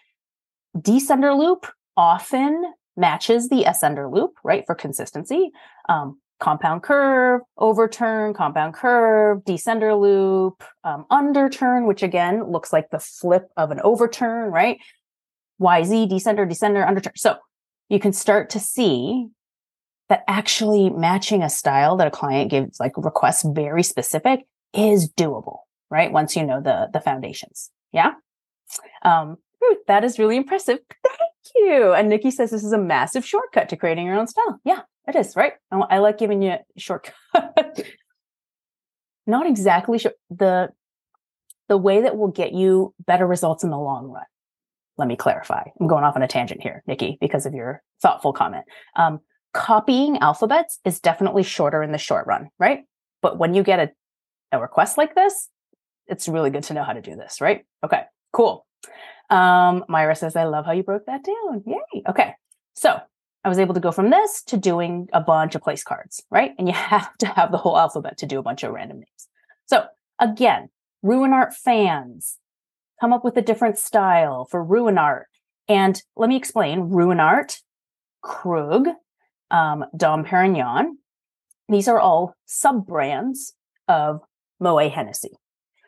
Descender 0.76 1.36
loop 1.36 1.66
often 1.96 2.72
matches 2.96 3.48
the 3.48 3.64
ascender 3.64 4.12
loop, 4.12 4.32
right? 4.44 4.64
For 4.66 4.74
consistency. 4.74 5.50
Um, 5.88 6.20
compound 6.40 6.82
curve, 6.82 7.40
overturn, 7.56 8.34
compound 8.34 8.74
curve, 8.74 9.42
descender 9.44 9.98
loop, 9.98 10.62
um, 10.84 11.04
underturn, 11.10 11.86
which 11.86 12.02
again 12.02 12.50
looks 12.50 12.72
like 12.72 12.90
the 12.90 12.98
flip 12.98 13.48
of 13.56 13.70
an 13.70 13.80
overturn, 13.82 14.50
right? 14.50 14.78
YZ, 15.60 16.10
descender, 16.10 16.48
descender, 16.48 16.86
underturn. 16.86 17.16
So 17.16 17.36
you 17.88 17.98
can 17.98 18.12
start 18.12 18.50
to 18.50 18.60
see 18.60 19.28
that 20.08 20.24
actually 20.28 20.90
matching 20.90 21.42
a 21.42 21.50
style 21.50 21.96
that 21.96 22.06
a 22.06 22.10
client 22.10 22.50
gives 22.50 22.80
like 22.80 22.92
requests 22.96 23.44
very 23.44 23.82
specific 23.82 24.40
is 24.72 25.10
doable, 25.12 25.58
right? 25.90 26.12
Once 26.12 26.36
you 26.36 26.44
know 26.44 26.60
the 26.60 26.88
the 26.92 27.00
foundations. 27.00 27.70
Yeah. 27.92 28.12
Um, 29.02 29.38
that 29.86 30.04
is 30.04 30.18
really 30.18 30.36
impressive. 30.36 30.78
Thank 31.06 31.30
you. 31.56 31.92
And 31.92 32.08
Nikki 32.08 32.30
says 32.30 32.50
this 32.50 32.64
is 32.64 32.72
a 32.72 32.78
massive 32.78 33.24
shortcut 33.24 33.68
to 33.70 33.76
creating 33.76 34.06
your 34.06 34.18
own 34.18 34.26
style. 34.26 34.60
Yeah, 34.64 34.82
it 35.08 35.16
is, 35.16 35.34
right? 35.36 35.54
I, 35.72 35.98
like 35.98 36.18
giving 36.18 36.42
you 36.42 36.50
a 36.50 36.60
shortcut. 36.76 37.14
Not 39.26 39.46
exactly 39.46 39.98
sure 39.98 40.12
the 40.30 40.70
the 41.68 41.76
way 41.76 42.00
that 42.02 42.16
will 42.16 42.28
get 42.28 42.52
you 42.52 42.94
better 43.06 43.26
results 43.26 43.62
in 43.62 43.70
the 43.70 43.78
long 43.78 44.08
run. 44.08 44.24
Let 44.96 45.06
me 45.06 45.16
clarify. 45.16 45.64
I'm 45.78 45.86
going 45.86 46.02
off 46.02 46.16
on 46.16 46.22
a 46.22 46.28
tangent 46.28 46.62
here, 46.62 46.82
Nikki, 46.86 47.18
because 47.20 47.44
of 47.44 47.52
your 47.52 47.82
thoughtful 48.00 48.32
comment. 48.32 48.64
Um, 48.96 49.20
copying 49.52 50.18
alphabets 50.18 50.78
is 50.84 50.98
definitely 50.98 51.42
shorter 51.42 51.82
in 51.82 51.92
the 51.92 51.98
short 51.98 52.26
run, 52.26 52.48
right? 52.58 52.84
But 53.20 53.38
when 53.38 53.54
you 53.54 53.62
get 53.62 53.80
a, 53.80 53.90
a 54.56 54.60
request 54.60 54.96
like 54.96 55.14
this, 55.14 55.48
it's 56.06 56.26
really 56.26 56.50
good 56.50 56.62
to 56.64 56.74
know 56.74 56.84
how 56.84 56.94
to 56.94 57.02
do 57.02 57.16
this, 57.16 57.40
right? 57.40 57.66
Okay, 57.84 58.02
cool. 58.32 58.66
Um, 59.30 59.84
Myra 59.88 60.16
says, 60.16 60.36
I 60.36 60.44
love 60.44 60.64
how 60.64 60.72
you 60.72 60.82
broke 60.82 61.06
that 61.06 61.22
down. 61.22 61.62
Yay. 61.66 62.02
Okay. 62.08 62.34
So 62.74 62.98
I 63.48 63.50
was 63.50 63.58
able 63.58 63.72
to 63.72 63.80
go 63.80 63.92
from 63.92 64.10
this 64.10 64.42
to 64.42 64.58
doing 64.58 65.08
a 65.14 65.22
bunch 65.22 65.54
of 65.54 65.62
place 65.62 65.82
cards, 65.82 66.22
right? 66.30 66.52
And 66.58 66.68
you 66.68 66.74
have 66.74 67.16
to 67.18 67.26
have 67.26 67.50
the 67.50 67.56
whole 67.56 67.78
alphabet 67.78 68.18
to 68.18 68.26
do 68.26 68.38
a 68.38 68.42
bunch 68.42 68.62
of 68.62 68.72
random 68.72 68.98
names. 68.98 69.28
So 69.64 69.86
again, 70.18 70.68
Ruinart 71.02 71.54
fans 71.54 72.36
come 73.00 73.14
up 73.14 73.24
with 73.24 73.38
a 73.38 73.42
different 73.42 73.78
style 73.78 74.44
for 74.44 74.62
Ruinart. 74.62 75.24
And 75.66 76.02
let 76.14 76.28
me 76.28 76.36
explain 76.36 76.90
Ruinart, 76.90 77.62
Krug, 78.22 78.88
um, 79.50 79.86
Dom 79.96 80.26
Perignon. 80.26 80.96
These 81.70 81.88
are 81.88 81.98
all 81.98 82.34
sub 82.44 82.86
brands 82.86 83.54
of 83.88 84.20
Moet 84.60 84.92
Hennessy. 84.92 85.30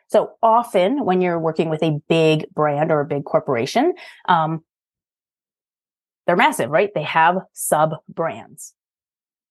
So 0.07 0.31
often 0.41 1.05
when 1.05 1.21
you're 1.21 1.39
working 1.39 1.69
with 1.69 1.83
a 1.83 1.99
big 2.09 2.49
brand 2.55 2.91
or 2.91 3.01
a 3.01 3.05
big 3.05 3.23
corporation, 3.23 3.93
um, 4.27 4.63
they're 6.31 6.37
massive, 6.37 6.69
right? 6.69 6.91
They 6.95 7.03
have 7.03 7.39
sub 7.51 7.95
brands. 8.07 8.73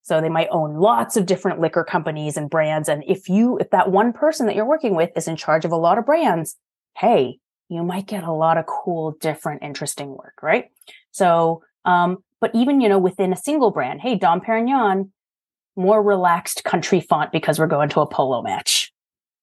So 0.00 0.22
they 0.22 0.30
might 0.30 0.48
own 0.50 0.76
lots 0.76 1.18
of 1.18 1.26
different 1.26 1.60
liquor 1.60 1.84
companies 1.84 2.38
and 2.38 2.48
brands. 2.48 2.88
And 2.88 3.04
if 3.06 3.28
you, 3.28 3.58
if 3.58 3.68
that 3.68 3.90
one 3.90 4.14
person 4.14 4.46
that 4.46 4.56
you're 4.56 4.64
working 4.64 4.96
with 4.96 5.10
is 5.14 5.28
in 5.28 5.36
charge 5.36 5.66
of 5.66 5.72
a 5.72 5.76
lot 5.76 5.98
of 5.98 6.06
brands, 6.06 6.56
hey, 6.96 7.38
you 7.68 7.82
might 7.82 8.06
get 8.06 8.24
a 8.24 8.32
lot 8.32 8.56
of 8.56 8.64
cool, 8.64 9.10
different, 9.20 9.62
interesting 9.62 10.16
work, 10.16 10.38
right? 10.40 10.70
So, 11.10 11.62
um, 11.84 12.24
but 12.40 12.50
even, 12.54 12.80
you 12.80 12.88
know, 12.88 12.98
within 12.98 13.34
a 13.34 13.36
single 13.36 13.72
brand, 13.72 14.00
hey, 14.00 14.16
Dom 14.16 14.40
Perignon, 14.40 15.10
more 15.76 16.02
relaxed 16.02 16.64
country 16.64 17.00
font 17.00 17.30
because 17.30 17.58
we're 17.58 17.66
going 17.66 17.90
to 17.90 18.00
a 18.00 18.06
polo 18.06 18.40
match 18.40 18.90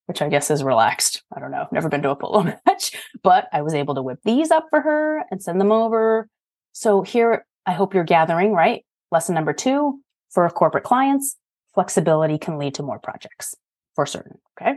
which 0.07 0.21
I 0.21 0.29
guess 0.29 0.49
is 0.49 0.63
relaxed. 0.63 1.23
I 1.35 1.41
don't 1.41 1.51
know. 1.51 1.67
Never 1.69 1.89
been 1.89 2.01
to 2.03 2.11
a 2.11 2.15
polo 2.15 2.43
match, 2.65 2.93
but 3.23 3.47
I 3.51 3.61
was 3.61 3.73
able 3.73 3.93
to 3.95 4.01
whip 4.01 4.19
these 4.23 4.51
up 4.51 4.67
for 4.69 4.79
her 4.79 5.25
and 5.29 5.43
send 5.43 5.59
them 5.61 5.71
over. 5.71 6.29
So 6.77 7.01
here, 7.01 7.43
I 7.65 7.73
hope 7.73 7.95
you're 7.95 8.03
gathering, 8.03 8.53
right? 8.53 8.85
Lesson 9.11 9.33
number 9.33 9.51
two 9.51 9.99
for 10.29 10.47
corporate 10.51 10.83
clients, 10.83 11.35
flexibility 11.73 12.37
can 12.37 12.59
lead 12.59 12.75
to 12.75 12.83
more 12.83 12.99
projects 12.99 13.55
for 13.95 14.05
certain. 14.05 14.37
Okay. 14.61 14.75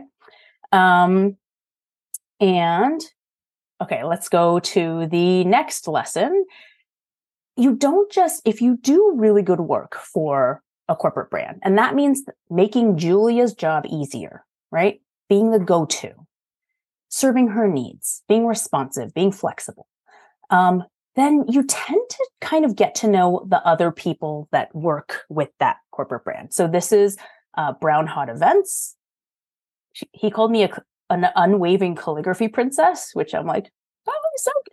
Um, 0.71 1.37
and 2.39 2.99
okay, 3.79 4.03
let's 4.03 4.29
go 4.29 4.59
to 4.59 5.05
the 5.05 5.43
next 5.43 5.87
lesson. 5.87 6.45
You 7.55 7.75
don't 7.75 8.11
just, 8.11 8.41
if 8.45 8.61
you 8.61 8.77
do 8.77 9.13
really 9.15 9.43
good 9.43 9.59
work 9.59 9.95
for 9.95 10.63
a 10.87 10.95
corporate 10.95 11.29
brand, 11.29 11.59
and 11.61 11.77
that 11.77 11.93
means 11.93 12.23
making 12.49 12.97
Julia's 12.97 13.53
job 13.53 13.85
easier, 13.87 14.43
right? 14.71 15.01
being 15.29 15.51
the 15.51 15.59
go 15.59 15.85
to, 15.85 16.11
serving 17.07 17.47
her 17.47 17.65
needs, 17.65 18.21
being 18.27 18.45
responsive, 18.45 19.13
being 19.13 19.31
flexible, 19.31 19.87
um, 20.49 20.83
then 21.15 21.45
you 21.47 21.63
tend 21.63 22.01
to 22.09 22.27
kind 22.39 22.65
of 22.65 22.75
get 22.75 22.95
to 22.95 23.07
know 23.07 23.45
the 23.49 23.65
other 23.65 23.91
people 23.91 24.47
that 24.51 24.73
work 24.73 25.23
with 25.29 25.49
that 25.59 25.77
corporate 25.91 26.23
brand. 26.23 26.53
So 26.53 26.67
this 26.67 26.91
is 26.91 27.17
uh, 27.57 27.73
Brown 27.73 28.07
Hot 28.07 28.29
Events. 28.29 28.95
He 30.13 30.31
called 30.31 30.51
me 30.51 30.63
a, 30.63 30.69
an 31.09 31.27
unwaving 31.35 31.95
calligraphy 31.95 32.47
princess, 32.47 33.11
which 33.13 33.35
I'm 33.35 33.45
like, 33.45 33.71
oh, 34.07 34.21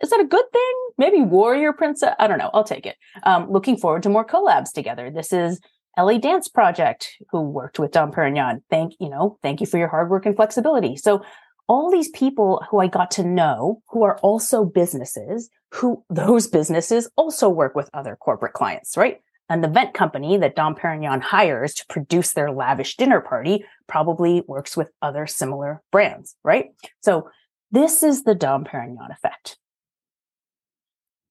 is 0.01 0.09
that 0.09 0.19
a 0.21 0.25
good 0.25 0.45
thing? 0.51 0.89
Maybe 0.97 1.21
warrior 1.21 1.73
princess. 1.73 2.15
I 2.19 2.27
don't 2.27 2.37
know. 2.37 2.49
I'll 2.53 2.63
take 2.63 2.85
it. 2.85 2.95
Um, 3.23 3.51
looking 3.51 3.77
forward 3.77 4.03
to 4.03 4.09
more 4.09 4.25
collabs 4.25 4.71
together. 4.71 5.11
This 5.11 5.33
is 5.33 5.59
LA 5.97 6.17
Dance 6.17 6.47
Project, 6.47 7.17
who 7.31 7.41
worked 7.41 7.79
with 7.79 7.91
Dom 7.91 8.11
Perignon. 8.11 8.61
Thank, 8.69 8.93
you 8.99 9.09
know, 9.09 9.37
thank 9.43 9.59
you 9.59 9.67
for 9.67 9.77
your 9.77 9.89
hard 9.89 10.09
work 10.09 10.25
and 10.25 10.35
flexibility. 10.35 10.95
So 10.95 11.21
all 11.69 11.91
these 11.91 12.09
people 12.09 12.65
who 12.69 12.79
I 12.79 12.87
got 12.87 13.11
to 13.11 13.23
know 13.23 13.81
who 13.89 14.03
are 14.03 14.17
also 14.17 14.65
businesses, 14.65 15.49
who 15.71 16.03
those 16.09 16.47
businesses 16.47 17.07
also 17.15 17.47
work 17.47 17.75
with 17.75 17.91
other 17.93 18.17
corporate 18.19 18.53
clients, 18.53 18.97
right? 18.97 19.21
An 19.49 19.63
event 19.63 19.93
company 19.93 20.37
that 20.37 20.55
Dom 20.55 20.75
Perignon 20.75 21.21
hires 21.21 21.75
to 21.75 21.85
produce 21.87 22.33
their 22.33 22.51
lavish 22.51 22.97
dinner 22.97 23.21
party 23.21 23.63
probably 23.87 24.41
works 24.47 24.75
with 24.75 24.89
other 25.03 25.27
similar 25.27 25.81
brands, 25.91 26.35
right? 26.43 26.65
So 27.01 27.29
this 27.71 28.01
is 28.01 28.23
the 28.23 28.35
Dom 28.35 28.65
Perignon 28.65 29.11
effect. 29.11 29.57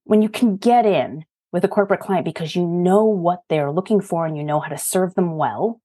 When 0.05 0.23
you 0.23 0.29
can 0.29 0.57
get 0.57 0.87
in 0.87 1.25
with 1.53 1.65
a 1.65 1.69
corporate 1.69 2.01
client 2.01 2.25
because 2.25 2.55
you 2.55 2.65
know 2.65 3.05
what 3.05 3.41
they're 3.49 3.73
looking 3.73 4.01
for 4.01 4.25
and 4.25 4.37
you 4.37 4.45
know 4.45 4.61
how 4.61 4.69
to 4.69 4.79
serve 4.79 5.15
them 5.15 5.37
well 5.37 5.81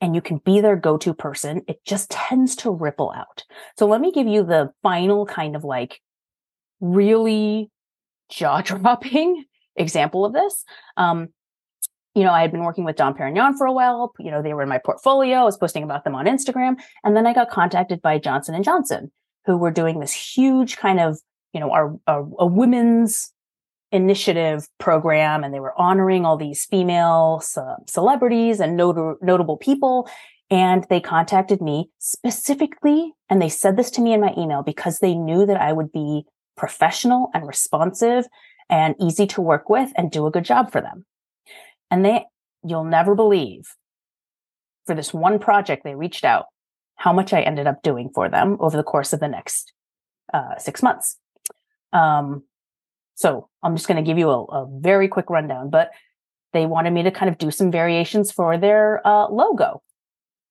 and 0.00 0.14
you 0.14 0.20
can 0.20 0.38
be 0.38 0.60
their 0.60 0.76
go-to 0.76 1.12
person, 1.14 1.62
it 1.66 1.84
just 1.84 2.10
tends 2.10 2.56
to 2.56 2.70
ripple 2.70 3.12
out. 3.14 3.44
So 3.76 3.86
let 3.86 4.00
me 4.00 4.12
give 4.12 4.26
you 4.26 4.44
the 4.44 4.70
final 4.82 5.26
kind 5.26 5.56
of 5.56 5.64
like 5.64 6.00
really 6.80 7.70
jaw-dropping 8.30 9.44
example 9.76 10.24
of 10.24 10.32
this. 10.32 10.64
Um, 10.96 11.28
you 12.14 12.24
know, 12.24 12.32
I 12.32 12.40
had 12.42 12.50
been 12.50 12.64
working 12.64 12.84
with 12.84 12.96
Dom 12.96 13.14
Perignon 13.14 13.56
for 13.56 13.66
a 13.66 13.72
while. 13.72 14.12
You 14.18 14.30
know, 14.30 14.42
they 14.42 14.54
were 14.54 14.62
in 14.62 14.68
my 14.68 14.78
portfolio. 14.78 15.38
I 15.38 15.44
was 15.44 15.56
posting 15.56 15.84
about 15.84 16.04
them 16.04 16.14
on 16.14 16.26
Instagram. 16.26 16.76
And 17.04 17.16
then 17.16 17.26
I 17.26 17.32
got 17.32 17.50
contacted 17.50 18.02
by 18.02 18.18
Johnson 18.18 18.54
and 18.54 18.64
Johnson, 18.64 19.12
who 19.46 19.56
were 19.56 19.70
doing 19.70 20.00
this 20.00 20.12
huge 20.12 20.76
kind 20.76 20.98
of, 20.98 21.18
you 21.52 21.60
know, 21.60 21.70
our, 21.70 21.96
our 22.06 22.28
a 22.38 22.46
women's 22.46 23.32
initiative 23.90 24.68
program 24.78 25.42
and 25.42 25.52
they 25.52 25.60
were 25.60 25.78
honoring 25.78 26.24
all 26.24 26.36
these 26.36 26.64
female 26.64 27.40
ce- 27.40 27.58
celebrities 27.86 28.60
and 28.60 28.76
not- 28.76 29.22
notable 29.22 29.56
people. 29.56 30.08
And 30.50 30.86
they 30.88 31.00
contacted 31.00 31.60
me 31.60 31.90
specifically, 31.98 33.12
and 33.28 33.42
they 33.42 33.50
said 33.50 33.76
this 33.76 33.90
to 33.92 34.00
me 34.00 34.14
in 34.14 34.20
my 34.22 34.32
email 34.38 34.62
because 34.62 34.98
they 34.98 35.14
knew 35.14 35.44
that 35.44 35.60
I 35.60 35.74
would 35.74 35.92
be 35.92 36.24
professional 36.56 37.28
and 37.34 37.46
responsive 37.46 38.24
and 38.70 38.94
easy 38.98 39.26
to 39.26 39.42
work 39.42 39.68
with 39.68 39.92
and 39.96 40.10
do 40.10 40.26
a 40.26 40.30
good 40.30 40.44
job 40.44 40.72
for 40.72 40.80
them. 40.80 41.04
And 41.90 42.02
they, 42.02 42.24
you'll 42.64 42.84
never 42.84 43.14
believe 43.14 43.74
for 44.88 44.94
this 44.94 45.14
one 45.14 45.38
project, 45.38 45.84
they 45.84 45.94
reached 45.94 46.24
out 46.24 46.46
how 46.96 47.12
much 47.12 47.32
I 47.32 47.42
ended 47.42 47.68
up 47.68 47.82
doing 47.82 48.10
for 48.12 48.28
them 48.28 48.56
over 48.58 48.76
the 48.76 48.82
course 48.82 49.12
of 49.12 49.20
the 49.20 49.28
next 49.28 49.72
uh, 50.34 50.56
six 50.58 50.82
months. 50.82 51.18
Um, 51.92 52.42
so 53.18 53.48
I'm 53.64 53.74
just 53.74 53.88
going 53.88 53.96
to 53.96 54.08
give 54.08 54.16
you 54.16 54.30
a, 54.30 54.44
a, 54.44 54.68
very 54.78 55.08
quick 55.08 55.28
rundown, 55.28 55.70
but 55.70 55.90
they 56.52 56.66
wanted 56.66 56.92
me 56.92 57.02
to 57.02 57.10
kind 57.10 57.28
of 57.28 57.36
do 57.36 57.50
some 57.50 57.72
variations 57.72 58.30
for 58.30 58.56
their 58.56 59.04
uh, 59.04 59.26
logo, 59.28 59.82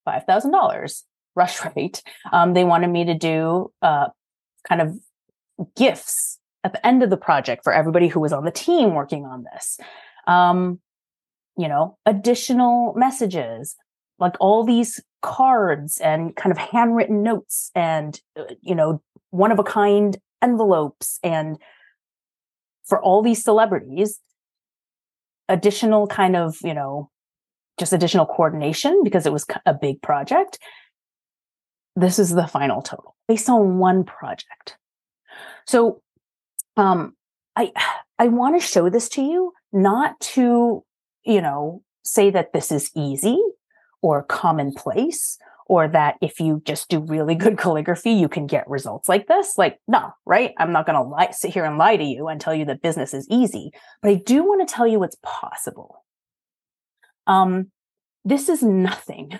$5,000 0.05 1.03
rush 1.37 1.59
rate. 1.75 2.03
Um, 2.33 2.53
they 2.53 2.65
wanted 2.65 2.89
me 2.89 3.05
to 3.05 3.13
do 3.13 3.71
uh, 3.81 4.07
kind 4.67 4.81
of 4.81 4.99
gifts 5.77 6.39
at 6.65 6.73
the 6.73 6.85
end 6.85 7.03
of 7.03 7.09
the 7.09 7.15
project 7.15 7.63
for 7.63 7.71
everybody 7.71 8.09
who 8.09 8.19
was 8.19 8.33
on 8.33 8.43
the 8.43 8.51
team 8.51 8.93
working 8.93 9.23
on 9.23 9.45
this. 9.53 9.79
Um, 10.27 10.81
you 11.57 11.69
know, 11.69 11.97
additional 12.05 12.93
messages, 12.97 13.77
like 14.19 14.35
all 14.41 14.65
these 14.65 14.99
cards 15.21 16.01
and 16.01 16.35
kind 16.35 16.51
of 16.51 16.57
handwritten 16.57 17.23
notes 17.23 17.71
and, 17.75 18.19
uh, 18.37 18.43
you 18.59 18.75
know, 18.75 19.01
one 19.29 19.53
of 19.53 19.57
a 19.57 19.63
kind 19.63 20.17
envelopes 20.41 21.17
and 21.23 21.57
for 22.87 23.01
all 23.01 23.21
these 23.21 23.43
celebrities, 23.43 24.19
additional 25.49 26.07
kind 26.07 26.35
of, 26.35 26.57
you 26.63 26.73
know, 26.73 27.09
just 27.79 27.93
additional 27.93 28.25
coordination 28.25 29.01
because 29.03 29.25
it 29.25 29.33
was 29.33 29.45
a 29.65 29.73
big 29.73 30.01
project. 30.01 30.59
This 31.95 32.19
is 32.19 32.31
the 32.31 32.47
final 32.47 32.81
total 32.81 33.15
based 33.27 33.49
on 33.49 33.77
one 33.77 34.03
project. 34.03 34.77
So, 35.65 36.01
um, 36.75 37.15
I, 37.55 37.71
I 38.19 38.29
want 38.29 38.59
to 38.59 38.65
show 38.65 38.89
this 38.89 39.09
to 39.09 39.21
you, 39.21 39.53
not 39.71 40.19
to, 40.21 40.83
you 41.23 41.41
know, 41.41 41.83
say 42.03 42.31
that 42.31 42.51
this 42.51 42.71
is 42.71 42.89
easy 42.95 43.39
or 44.01 44.23
commonplace 44.23 45.37
or 45.69 45.87
that 45.87 46.15
if 46.21 46.39
you 46.39 46.61
just 46.65 46.89
do 46.89 46.99
really 46.99 47.35
good 47.35 47.57
calligraphy, 47.57 48.11
you 48.11 48.29
can 48.29 48.47
get 48.47 48.69
results 48.69 49.07
like 49.09 49.27
this. 49.27 49.57
Like, 49.57 49.79
no, 49.87 50.11
right? 50.25 50.53
I'm 50.57 50.71
not 50.71 50.85
going 50.85 50.95
to 50.95 51.01
lie, 51.01 51.31
sit 51.31 51.53
here 51.53 51.65
and 51.65 51.77
lie 51.77 51.97
to 51.97 52.03
you 52.03 52.27
and 52.27 52.39
tell 52.39 52.55
you 52.55 52.65
that 52.65 52.81
business 52.81 53.13
is 53.13 53.27
easy, 53.29 53.71
but 54.01 54.09
I 54.09 54.15
do 54.15 54.43
want 54.43 54.67
to 54.67 54.73
tell 54.73 54.87
you 54.87 55.03
it's 55.03 55.17
possible. 55.21 56.03
Um, 57.25 57.71
this 58.23 58.49
is 58.49 58.63
nothing 58.63 59.39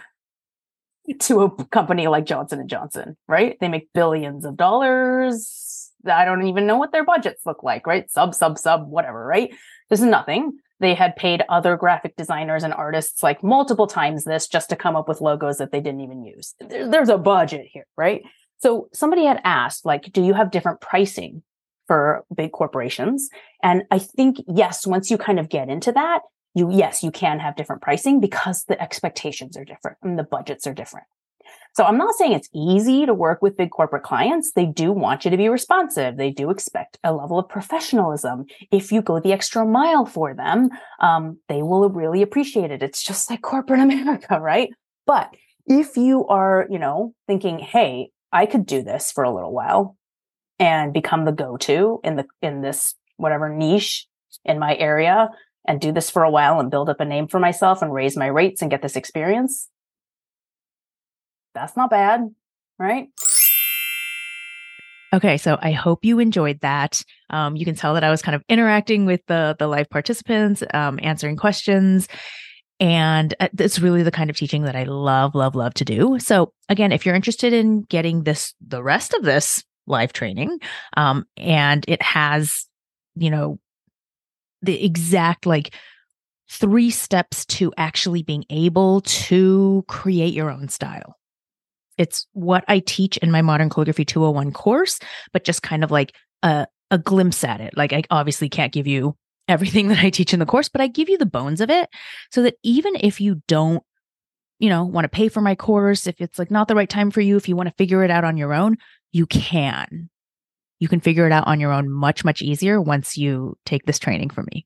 to 1.19 1.41
a 1.41 1.65
company 1.65 2.07
like 2.07 2.25
Johnson 2.25 2.59
and 2.59 2.69
Johnson, 2.69 3.17
right? 3.27 3.57
They 3.59 3.69
make 3.69 3.93
billions 3.93 4.45
of 4.45 4.57
dollars. 4.57 5.91
I 6.05 6.25
don't 6.25 6.47
even 6.47 6.67
know 6.67 6.77
what 6.77 6.91
their 6.91 7.03
budgets 7.03 7.45
look 7.45 7.63
like, 7.63 7.87
right? 7.87 8.09
Sub, 8.11 8.35
sub, 8.35 8.57
sub, 8.57 8.87
whatever, 8.87 9.25
right? 9.25 9.53
This 9.89 9.99
is 9.99 10.05
nothing. 10.05 10.59
They 10.79 10.93
had 10.93 11.15
paid 11.15 11.43
other 11.49 11.75
graphic 11.75 12.15
designers 12.15 12.63
and 12.63 12.73
artists 12.73 13.23
like 13.23 13.43
multiple 13.43 13.87
times 13.87 14.23
this 14.23 14.47
just 14.47 14.69
to 14.69 14.75
come 14.75 14.95
up 14.95 15.07
with 15.07 15.21
logos 15.21 15.57
that 15.57 15.71
they 15.71 15.81
didn't 15.81 16.01
even 16.01 16.23
use. 16.23 16.53
There's 16.59 17.09
a 17.09 17.17
budget 17.17 17.65
here, 17.71 17.87
right? 17.97 18.21
So 18.59 18.89
somebody 18.93 19.25
had 19.25 19.41
asked, 19.43 19.85
like, 19.85 20.11
do 20.11 20.21
you 20.23 20.33
have 20.33 20.51
different 20.51 20.81
pricing 20.81 21.43
for 21.87 22.25
big 22.35 22.51
corporations? 22.51 23.29
And 23.63 23.83
I 23.91 23.99
think, 23.99 24.37
yes, 24.47 24.85
once 24.85 25.09
you 25.09 25.17
kind 25.17 25.39
of 25.39 25.49
get 25.49 25.69
into 25.69 25.91
that, 25.91 26.21
you, 26.53 26.71
yes, 26.71 27.03
you 27.03 27.11
can 27.11 27.39
have 27.39 27.55
different 27.55 27.81
pricing 27.81 28.19
because 28.19 28.63
the 28.65 28.81
expectations 28.81 29.55
are 29.57 29.65
different 29.65 29.97
and 30.01 30.17
the 30.17 30.23
budgets 30.23 30.65
are 30.65 30.73
different. 30.73 31.05
So 31.75 31.83
I'm 31.83 31.97
not 31.97 32.15
saying 32.15 32.33
it's 32.33 32.49
easy 32.55 33.05
to 33.05 33.13
work 33.13 33.41
with 33.41 33.57
big 33.57 33.69
corporate 33.69 34.03
clients. 34.03 34.51
They 34.55 34.65
do 34.65 34.91
want 34.91 35.25
you 35.25 35.31
to 35.31 35.37
be 35.37 35.47
responsive. 35.47 36.17
They 36.17 36.31
do 36.31 36.49
expect 36.49 36.97
a 37.03 37.13
level 37.13 37.37
of 37.37 37.49
professionalism. 37.49 38.45
If 38.71 38.91
you 38.91 39.01
go 39.01 39.19
the 39.19 39.31
extra 39.31 39.65
mile 39.65 40.05
for 40.05 40.33
them, 40.33 40.69
um, 40.99 41.37
they 41.49 41.61
will 41.61 41.87
really 41.89 42.21
appreciate 42.21 42.71
it. 42.71 42.81
It's 42.81 43.03
just 43.03 43.29
like 43.29 43.41
corporate 43.41 43.79
America, 43.81 44.39
right? 44.39 44.69
But 45.05 45.35
if 45.67 45.97
you 45.97 46.25
are, 46.27 46.65
you 46.69 46.79
know, 46.79 47.13
thinking, 47.27 47.59
Hey, 47.59 48.09
I 48.31 48.45
could 48.45 48.65
do 48.65 48.81
this 48.81 49.11
for 49.11 49.23
a 49.23 49.33
little 49.33 49.53
while 49.53 49.97
and 50.59 50.93
become 50.93 51.25
the 51.25 51.31
go-to 51.31 51.99
in 52.03 52.15
the, 52.15 52.25
in 52.41 52.61
this 52.61 52.95
whatever 53.17 53.49
niche 53.49 54.07
in 54.45 54.57
my 54.57 54.75
area 54.75 55.29
and 55.67 55.81
do 55.81 55.91
this 55.91 56.09
for 56.09 56.23
a 56.23 56.31
while 56.31 56.59
and 56.59 56.71
build 56.71 56.89
up 56.89 56.99
a 56.99 57.05
name 57.05 57.27
for 57.27 57.39
myself 57.39 57.81
and 57.81 57.93
raise 57.93 58.17
my 58.17 58.27
rates 58.27 58.61
and 58.61 58.71
get 58.71 58.81
this 58.81 58.95
experience 58.95 59.69
that's 61.57 61.75
not 61.75 61.89
bad, 61.89 62.29
right? 62.79 63.09
Okay, 65.13 65.37
so 65.37 65.57
I 65.61 65.71
hope 65.71 66.03
you 66.03 66.19
enjoyed 66.19 66.59
that. 66.61 67.01
Um, 67.29 67.55
you 67.55 67.65
can 67.65 67.75
tell 67.75 67.93
that 67.93 68.03
I 68.03 68.09
was 68.09 68.21
kind 68.21 68.35
of 68.35 68.43
interacting 68.49 69.05
with 69.05 69.21
the 69.27 69.55
the 69.57 69.67
live 69.67 69.89
participants, 69.89 70.63
um, 70.73 70.99
answering 71.01 71.37
questions, 71.37 72.07
and 72.79 73.33
uh, 73.39 73.47
it's 73.57 73.79
really 73.79 74.03
the 74.03 74.11
kind 74.11 74.29
of 74.29 74.37
teaching 74.37 74.63
that 74.63 74.75
I 74.75 74.83
love, 74.83 75.33
love, 75.33 75.55
love 75.55 75.73
to 75.75 75.85
do. 75.85 76.19
So 76.19 76.53
again, 76.69 76.91
if 76.91 77.05
you're 77.05 77.15
interested 77.15 77.53
in 77.53 77.81
getting 77.83 78.23
this, 78.23 78.53
the 78.65 78.83
rest 78.83 79.13
of 79.13 79.23
this 79.23 79.63
live 79.87 80.13
training, 80.13 80.59
um, 80.95 81.25
and 81.37 81.85
it 81.87 82.01
has, 82.01 82.67
you 83.15 83.29
know, 83.29 83.59
the 84.61 84.83
exact 84.83 85.45
like 85.45 85.73
three 86.49 86.91
steps 86.91 87.45
to 87.45 87.73
actually 87.77 88.23
being 88.23 88.45
able 88.49 89.01
to 89.01 89.83
create 89.87 90.33
your 90.33 90.51
own 90.51 90.69
style 90.69 91.16
it's 91.97 92.27
what 92.33 92.63
I 92.67 92.79
teach 92.79 93.17
in 93.17 93.31
my 93.31 93.41
Modern 93.41 93.69
Calligraphy 93.69 94.05
201 94.05 94.51
course, 94.51 94.99
but 95.33 95.43
just 95.43 95.63
kind 95.63 95.83
of 95.83 95.91
like 95.91 96.13
a, 96.43 96.67
a 96.91 96.97
glimpse 96.97 97.43
at 97.43 97.61
it. 97.61 97.75
Like 97.75 97.93
I 97.93 98.03
obviously 98.09 98.49
can't 98.49 98.73
give 98.73 98.87
you 98.87 99.15
everything 99.47 99.87
that 99.89 99.99
I 99.99 100.09
teach 100.09 100.33
in 100.33 100.39
the 100.39 100.45
course, 100.45 100.69
but 100.69 100.81
I 100.81 100.87
give 100.87 101.09
you 101.09 101.17
the 101.17 101.25
bones 101.25 101.61
of 101.61 101.69
it 101.69 101.89
so 102.31 102.43
that 102.43 102.55
even 102.63 102.95
if 102.99 103.19
you 103.19 103.41
don't, 103.47 103.83
you 104.59 104.69
know, 104.69 104.85
want 104.85 105.05
to 105.05 105.09
pay 105.09 105.29
for 105.29 105.41
my 105.41 105.55
course, 105.55 106.07
if 106.07 106.19
it's 106.19 106.39
like 106.39 106.51
not 106.51 106.67
the 106.67 106.75
right 106.75 106.89
time 106.89 107.11
for 107.11 107.21
you, 107.21 107.37
if 107.37 107.47
you 107.47 107.55
want 107.55 107.69
to 107.69 107.75
figure 107.77 108.03
it 108.03 108.11
out 108.11 108.23
on 108.23 108.37
your 108.37 108.53
own, 108.53 108.77
you 109.11 109.25
can. 109.25 110.09
You 110.79 110.87
can 110.87 110.99
figure 110.99 111.25
it 111.25 111.31
out 111.31 111.47
on 111.47 111.59
your 111.59 111.71
own 111.71 111.89
much, 111.89 112.23
much 112.23 112.41
easier 112.41 112.79
once 112.81 113.17
you 113.17 113.57
take 113.65 113.85
this 113.85 113.99
training 113.99 114.29
from 114.29 114.47
me. 114.53 114.65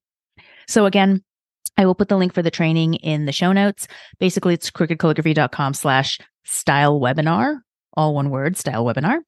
So 0.68 0.86
again, 0.86 1.24
I 1.78 1.86
will 1.86 1.96
put 1.96 2.10
the 2.10 2.18
link 2.18 2.34
for 2.34 2.42
the 2.42 2.52
training 2.52 2.96
in 2.96 3.26
the 3.26 3.32
show 3.32 3.54
notes. 3.54 3.88
Basically, 4.20 4.54
it's 4.54 4.70
crookedcalligraphy.com 4.72 5.74
slash 5.74 6.20
style 6.44 7.00
webinar, 7.00 7.60
all 7.94 8.16
one 8.16 8.30
word, 8.30 8.58
style 8.58 8.86
webinar. 8.86 9.20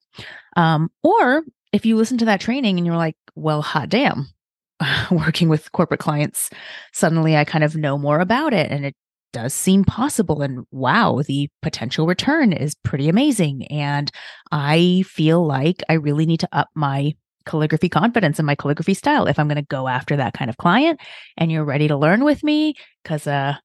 Um, 0.55 0.89
or 1.03 1.43
if 1.71 1.85
you 1.85 1.95
listen 1.95 2.17
to 2.19 2.25
that 2.25 2.41
training 2.41 2.77
and 2.77 2.85
you're 2.85 2.97
like, 2.97 3.17
well, 3.35 3.61
hot 3.61 3.89
damn, 3.89 4.27
working 5.11 5.49
with 5.49 5.71
corporate 5.71 5.99
clients, 5.99 6.49
suddenly 6.91 7.35
I 7.35 7.45
kind 7.45 7.63
of 7.63 7.75
know 7.75 7.97
more 7.97 8.19
about 8.19 8.53
it 8.53 8.71
and 8.71 8.85
it 8.85 8.95
does 9.33 9.53
seem 9.53 9.83
possible. 9.83 10.41
And 10.41 10.65
wow, 10.71 11.21
the 11.27 11.49
potential 11.61 12.05
return 12.05 12.53
is 12.53 12.75
pretty 12.75 13.09
amazing. 13.09 13.65
And 13.67 14.11
I 14.51 15.03
feel 15.07 15.45
like 15.45 15.83
I 15.89 15.93
really 15.93 16.25
need 16.25 16.39
to 16.41 16.49
up 16.51 16.69
my 16.75 17.13
calligraphy 17.45 17.89
confidence 17.89 18.39
and 18.39 18.45
my 18.45 18.55
calligraphy 18.55 18.93
style 18.93 19.27
if 19.27 19.37
I'm 19.37 19.47
going 19.47 19.57
to 19.57 19.63
go 19.63 19.87
after 19.87 20.15
that 20.15 20.33
kind 20.33 20.49
of 20.49 20.57
client 20.57 21.01
and 21.35 21.51
you're 21.51 21.65
ready 21.65 21.89
to 21.89 21.97
learn 21.97 22.23
with 22.23 22.41
me 22.43 22.75
because 23.03 23.27
uh, 23.27 23.55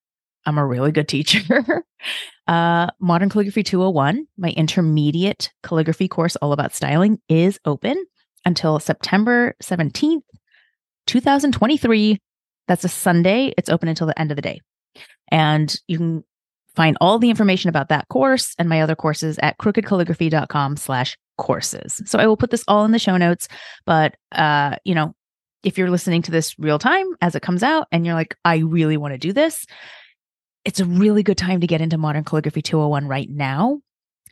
I'm 0.46 0.58
a 0.58 0.66
really 0.66 0.90
good 0.90 1.08
teacher. 1.08 1.84
Uh, 2.48 2.88
Modern 2.98 3.28
Calligraphy 3.28 3.62
201, 3.62 4.26
my 4.38 4.50
intermediate 4.50 5.52
calligraphy 5.62 6.08
course 6.08 6.34
all 6.36 6.52
about 6.52 6.74
styling, 6.74 7.20
is 7.28 7.60
open 7.64 8.04
until 8.44 8.80
September 8.80 9.54
17th, 9.62 10.22
2023. 11.06 12.18
That's 12.66 12.84
a 12.84 12.88
Sunday. 12.88 13.52
It's 13.56 13.68
open 13.68 13.88
until 13.88 14.06
the 14.06 14.18
end 14.18 14.30
of 14.30 14.36
the 14.36 14.42
day. 14.42 14.60
And 15.30 15.74
you 15.86 15.98
can 15.98 16.24
find 16.74 16.96
all 17.00 17.18
the 17.18 17.30
information 17.30 17.68
about 17.68 17.90
that 17.90 18.08
course 18.08 18.54
and 18.58 18.68
my 18.68 18.80
other 18.80 18.96
courses 18.96 19.38
at 19.42 19.58
crookedcalligraphy.com 19.58 20.76
slash 20.76 21.18
courses. 21.36 22.00
So 22.06 22.18
I 22.18 22.26
will 22.26 22.36
put 22.36 22.50
this 22.50 22.64
all 22.66 22.84
in 22.84 22.92
the 22.92 22.98
show 22.98 23.16
notes, 23.16 23.48
but 23.84 24.16
uh, 24.32 24.76
you 24.84 24.94
know, 24.94 25.14
if 25.64 25.76
you're 25.76 25.90
listening 25.90 26.22
to 26.22 26.30
this 26.30 26.58
real 26.58 26.78
time 26.78 27.06
as 27.20 27.34
it 27.34 27.42
comes 27.42 27.62
out 27.62 27.88
and 27.90 28.06
you're 28.06 28.14
like, 28.14 28.36
I 28.44 28.58
really 28.58 28.96
want 28.96 29.12
to 29.12 29.18
do 29.18 29.32
this, 29.32 29.66
it's 30.68 30.80
a 30.80 30.84
really 30.84 31.22
good 31.22 31.38
time 31.38 31.62
to 31.62 31.66
get 31.66 31.80
into 31.80 31.96
Modern 31.96 32.24
Calligraphy 32.24 32.60
201 32.60 33.08
right 33.08 33.30
now 33.30 33.80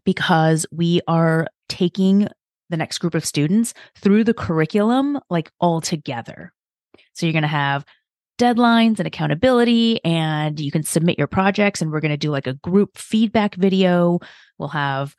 because 0.05 0.67
we 0.71 1.01
are 1.09 1.47
taking 1.71 2.29
the 2.69 2.77
next 2.77 2.99
group 2.99 3.15
of 3.15 3.25
students 3.25 3.73
through 3.97 4.23
the 4.23 4.35
curriculum 4.35 5.19
like 5.31 5.51
all 5.61 5.81
together. 5.81 6.53
So 7.15 7.25
you're 7.25 7.33
going 7.33 7.41
to 7.41 7.49
have 7.49 7.87
deadlines 8.39 8.99
and 8.99 9.07
accountability 9.07 10.05
and 10.05 10.61
you 10.61 10.71
can 10.71 10.83
submit 10.83 11.17
your 11.17 11.27
projects 11.27 11.81
and 11.81 11.91
we're 11.91 12.01
going 12.01 12.11
to 12.11 12.19
do 12.19 12.31
like 12.31 12.47
a 12.47 12.53
group 12.53 12.99
feedback 12.99 13.55
video. 13.55 14.19
We'll 14.59 14.69
have 14.69 15.17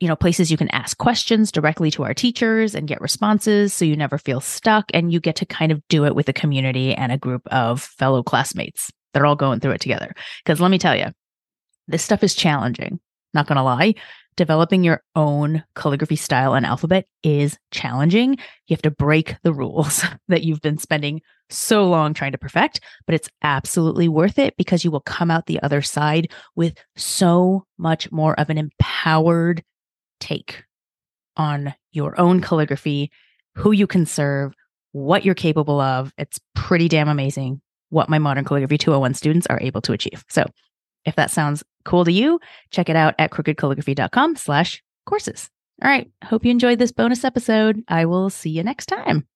you 0.00 0.08
know 0.08 0.16
places 0.16 0.50
you 0.50 0.56
can 0.56 0.70
ask 0.70 0.96
questions 0.96 1.52
directly 1.52 1.90
to 1.90 2.04
our 2.04 2.14
teachers 2.14 2.74
and 2.74 2.88
get 2.88 3.02
responses 3.02 3.74
so 3.74 3.84
you 3.84 3.96
never 3.96 4.16
feel 4.16 4.40
stuck 4.40 4.86
and 4.94 5.12
you 5.12 5.20
get 5.20 5.36
to 5.36 5.44
kind 5.44 5.72
of 5.72 5.82
do 5.88 6.06
it 6.06 6.14
with 6.14 6.28
a 6.30 6.32
community 6.32 6.94
and 6.94 7.12
a 7.12 7.18
group 7.18 7.46
of 7.48 7.82
fellow 7.82 8.22
classmates 8.22 8.90
they're 9.18 9.26
all 9.26 9.34
going 9.34 9.58
through 9.58 9.72
it 9.72 9.80
together. 9.80 10.14
Because 10.44 10.60
let 10.60 10.70
me 10.70 10.78
tell 10.78 10.94
you, 10.94 11.06
this 11.88 12.04
stuff 12.04 12.22
is 12.22 12.36
challenging. 12.36 13.00
Not 13.34 13.48
going 13.48 13.56
to 13.56 13.64
lie. 13.64 13.94
Developing 14.36 14.84
your 14.84 15.02
own 15.16 15.64
calligraphy 15.74 16.14
style 16.14 16.54
and 16.54 16.64
alphabet 16.64 17.06
is 17.24 17.58
challenging. 17.72 18.34
You 18.68 18.74
have 18.74 18.82
to 18.82 18.92
break 18.92 19.34
the 19.42 19.52
rules 19.52 20.04
that 20.28 20.44
you've 20.44 20.60
been 20.60 20.78
spending 20.78 21.20
so 21.50 21.84
long 21.84 22.14
trying 22.14 22.30
to 22.30 22.38
perfect, 22.38 22.78
but 23.06 23.16
it's 23.16 23.28
absolutely 23.42 24.06
worth 24.06 24.38
it 24.38 24.56
because 24.56 24.84
you 24.84 24.92
will 24.92 25.00
come 25.00 25.32
out 25.32 25.46
the 25.46 25.60
other 25.64 25.82
side 25.82 26.30
with 26.54 26.74
so 26.96 27.64
much 27.76 28.12
more 28.12 28.38
of 28.38 28.50
an 28.50 28.58
empowered 28.58 29.64
take 30.20 30.62
on 31.36 31.74
your 31.90 32.20
own 32.20 32.40
calligraphy, 32.40 33.10
who 33.56 33.72
you 33.72 33.88
can 33.88 34.06
serve, 34.06 34.54
what 34.92 35.24
you're 35.24 35.34
capable 35.34 35.80
of. 35.80 36.12
It's 36.16 36.38
pretty 36.54 36.86
damn 36.86 37.08
amazing 37.08 37.60
what 37.90 38.08
my 38.08 38.18
Modern 38.18 38.44
Calligraphy 38.44 38.78
201 38.78 39.14
students 39.14 39.46
are 39.46 39.60
able 39.60 39.80
to 39.82 39.92
achieve. 39.92 40.24
So 40.28 40.44
if 41.04 41.16
that 41.16 41.30
sounds 41.30 41.62
cool 41.84 42.04
to 42.04 42.12
you, 42.12 42.40
check 42.70 42.88
it 42.88 42.96
out 42.96 43.14
at 43.18 43.30
crookedcalligraphy.com 43.30 44.36
slash 44.36 44.82
courses. 45.06 45.48
All 45.82 45.90
right. 45.90 46.10
Hope 46.24 46.44
you 46.44 46.50
enjoyed 46.50 46.78
this 46.78 46.92
bonus 46.92 47.24
episode. 47.24 47.82
I 47.88 48.04
will 48.04 48.30
see 48.30 48.50
you 48.50 48.62
next 48.62 48.86
time. 48.86 49.26